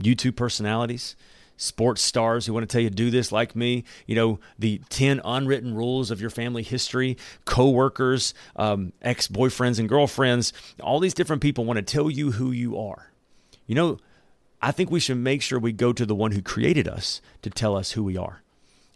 YouTube 0.00 0.36
personalities, 0.36 1.16
sports 1.56 2.02
stars 2.02 2.46
who 2.46 2.52
want 2.52 2.68
to 2.68 2.72
tell 2.72 2.80
you 2.80 2.90
do 2.90 3.10
this 3.10 3.32
like 3.32 3.56
me, 3.56 3.84
you 4.06 4.14
know, 4.14 4.38
the 4.58 4.80
10 4.90 5.20
unwritten 5.24 5.74
rules 5.74 6.10
of 6.10 6.20
your 6.20 6.30
family 6.30 6.62
history, 6.62 7.16
coworkers, 7.44 8.34
um, 8.56 8.92
ex-boyfriends 9.02 9.78
and 9.78 9.88
girlfriends, 9.88 10.52
all 10.80 11.00
these 11.00 11.14
different 11.14 11.42
people 11.42 11.64
want 11.64 11.76
to 11.76 11.82
tell 11.82 12.10
you 12.10 12.32
who 12.32 12.50
you 12.50 12.78
are. 12.78 13.12
You 13.66 13.74
know, 13.74 13.98
I 14.60 14.72
think 14.72 14.90
we 14.90 15.00
should 15.00 15.18
make 15.18 15.42
sure 15.42 15.58
we 15.58 15.72
go 15.72 15.92
to 15.92 16.06
the 16.06 16.14
one 16.14 16.32
who 16.32 16.42
created 16.42 16.88
us 16.88 17.20
to 17.42 17.50
tell 17.50 17.76
us 17.76 17.92
who 17.92 18.04
we 18.04 18.16
are. 18.16 18.42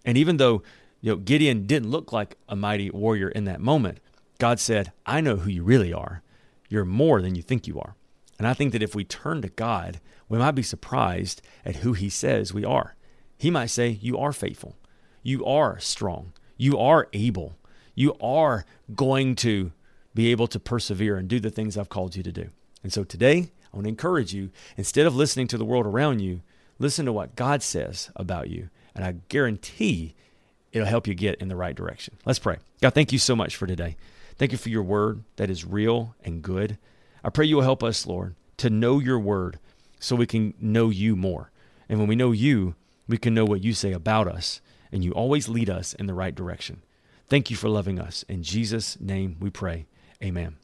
And 0.05 0.17
even 0.17 0.39
though 0.39 0.63
you 1.01 1.13
know, 1.13 1.17
Gideon 1.17 1.67
didn't 1.67 1.91
look 1.91 2.13
like 2.13 2.37
a 2.49 2.57
mighty 2.57 2.91
warrior 2.91 3.29
in 3.29 3.45
that 3.45 3.61
moment. 3.61 3.99
God 4.39 4.61
said, 4.61 4.93
I 5.07 5.21
know 5.21 5.37
who 5.37 5.51
you 5.51 5.63
really 5.63 5.93
are. 5.93 6.23
You're 6.69 6.85
more 6.85 7.23
than 7.23 7.35
you 7.35 7.43
think 7.43 7.67
you 7.67 7.79
are. 7.81 7.95
And 8.41 8.49
I 8.49 8.55
think 8.55 8.73
that 8.73 8.83
if 8.83 8.95
we 8.95 9.05
turn 9.05 9.43
to 9.43 9.51
God, 9.51 10.01
we 10.27 10.39
might 10.39 10.53
be 10.53 10.63
surprised 10.63 11.43
at 11.63 11.77
who 11.77 11.93
He 11.93 12.09
says 12.09 12.55
we 12.55 12.65
are. 12.65 12.97
He 13.37 13.51
might 13.51 13.67
say, 13.67 13.91
You 13.91 14.17
are 14.17 14.33
faithful. 14.33 14.79
You 15.23 15.45
are 15.45 15.79
strong. 15.79 16.33
You 16.57 16.79
are 16.79 17.09
able. 17.13 17.59
You 17.95 18.15
are 18.19 18.65
going 18.95 19.37
to 19.37 19.73
be 20.15 20.31
able 20.31 20.47
to 20.47 20.59
persevere 20.59 21.19
and 21.19 21.29
do 21.29 21.39
the 21.39 21.51
things 21.51 21.77
I've 21.77 21.91
called 21.91 22.17
you 22.17 22.23
to 22.23 22.33
do. 22.33 22.49
And 22.83 22.91
so 22.91 23.05
today, 23.05 23.51
I 23.71 23.77
want 23.77 23.85
to 23.85 23.91
encourage 23.91 24.33
you 24.33 24.49
instead 24.79 25.07
of 25.07 25.15
listening 25.15 25.47
to 25.49 25.59
the 25.59 25.65
world 25.67 25.85
around 25.85 26.21
you, 26.21 26.41
listen 26.79 27.05
to 27.05 27.13
what 27.13 27.37
God 27.37 27.63
says 27.63 28.11
about 28.17 28.49
you. 28.49 28.71
And 28.95 29.05
I 29.05 29.17
guarantee 29.29 30.15
it'll 30.73 30.89
help 30.89 31.07
you 31.07 31.13
get 31.13 31.43
in 31.43 31.49
the 31.49 31.57
right 31.57 31.77
direction. 31.77 32.17
Let's 32.25 32.39
pray. 32.39 32.57
God, 32.81 32.95
thank 32.95 33.13
you 33.13 33.19
so 33.19 33.37
much 33.37 33.55
for 33.55 33.67
today. 33.67 33.99
Thank 34.39 34.53
you 34.53 34.57
for 34.57 34.71
your 34.71 34.83
word 34.83 35.25
that 35.37 35.51
is 35.51 35.67
real 35.67 36.15
and 36.25 36.41
good. 36.41 36.79
I 37.23 37.31
pray 37.31 37.47
you 37.47 37.57
will 37.57 37.63
help 37.63 37.83
us, 37.83 38.07
Lord, 38.07 38.35
to 38.59 38.71
know 38.71 38.99
your 38.99 39.19
word 39.19 39.59
so 39.99 40.17
we 40.17 40.27
can 40.27 40.55
know 40.61 40.91
you 40.91 41.17
more. 41.17 41.51
And 41.89 41.99
when 41.99 42.09
we 42.09 42.17
know 42.17 42.33
you, 42.33 42.75
we 43.09 43.19
can 43.19 43.35
know 43.35 43.45
what 43.45 43.63
you 43.63 43.75
say 43.75 43.93
about 43.93 44.29
us, 44.29 44.61
and 44.93 45.03
you 45.05 45.13
always 45.13 45.49
lead 45.49 45.69
us 45.69 45.95
in 45.95 46.07
the 46.07 46.15
right 46.15 46.35
direction. 46.35 46.83
Thank 47.29 47.51
you 47.51 47.57
for 47.57 47.69
loving 47.69 47.99
us. 47.99 48.25
In 48.29 48.43
Jesus' 48.43 48.99
name 49.01 49.37
we 49.41 49.51
pray. 49.51 49.87
Amen. 50.23 50.57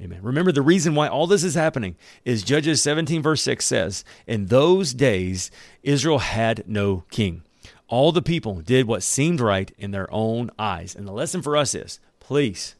Amen. 0.00 0.20
Remember, 0.22 0.52
the 0.52 0.62
reason 0.62 0.94
why 0.94 1.08
all 1.08 1.26
this 1.26 1.42
is 1.42 1.54
happening 1.54 1.96
is 2.24 2.42
Judges 2.42 2.82
17, 2.82 3.22
verse 3.22 3.40
6 3.42 3.64
says, 3.64 4.04
In 4.26 4.46
those 4.46 4.92
days, 4.92 5.50
Israel 5.82 6.18
had 6.18 6.64
no 6.66 7.04
king. 7.10 7.42
All 7.88 8.12
the 8.12 8.22
people 8.22 8.56
did 8.60 8.86
what 8.86 9.02
seemed 9.02 9.40
right 9.40 9.72
in 9.78 9.92
their 9.92 10.12
own 10.12 10.50
eyes. 10.58 10.94
And 10.94 11.08
the 11.08 11.12
lesson 11.12 11.40
for 11.40 11.56
us 11.56 11.74
is 11.74 11.98
please 12.20 12.74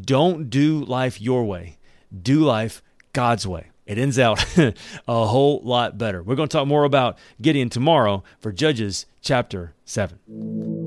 don't 0.00 0.48
do 0.48 0.84
life 0.84 1.20
your 1.20 1.44
way, 1.44 1.76
do 2.22 2.40
life 2.40 2.82
God's 3.12 3.46
way. 3.46 3.70
It 3.86 3.98
ends 3.98 4.18
out 4.18 4.44
a 4.58 5.26
whole 5.26 5.60
lot 5.62 5.98
better. 5.98 6.22
We're 6.22 6.36
going 6.36 6.48
to 6.48 6.56
talk 6.56 6.66
more 6.66 6.84
about 6.84 7.18
Gideon 7.40 7.68
tomorrow 7.68 8.24
for 8.38 8.50
Judges 8.50 9.06
chapter 9.20 9.74
7. 9.84 10.83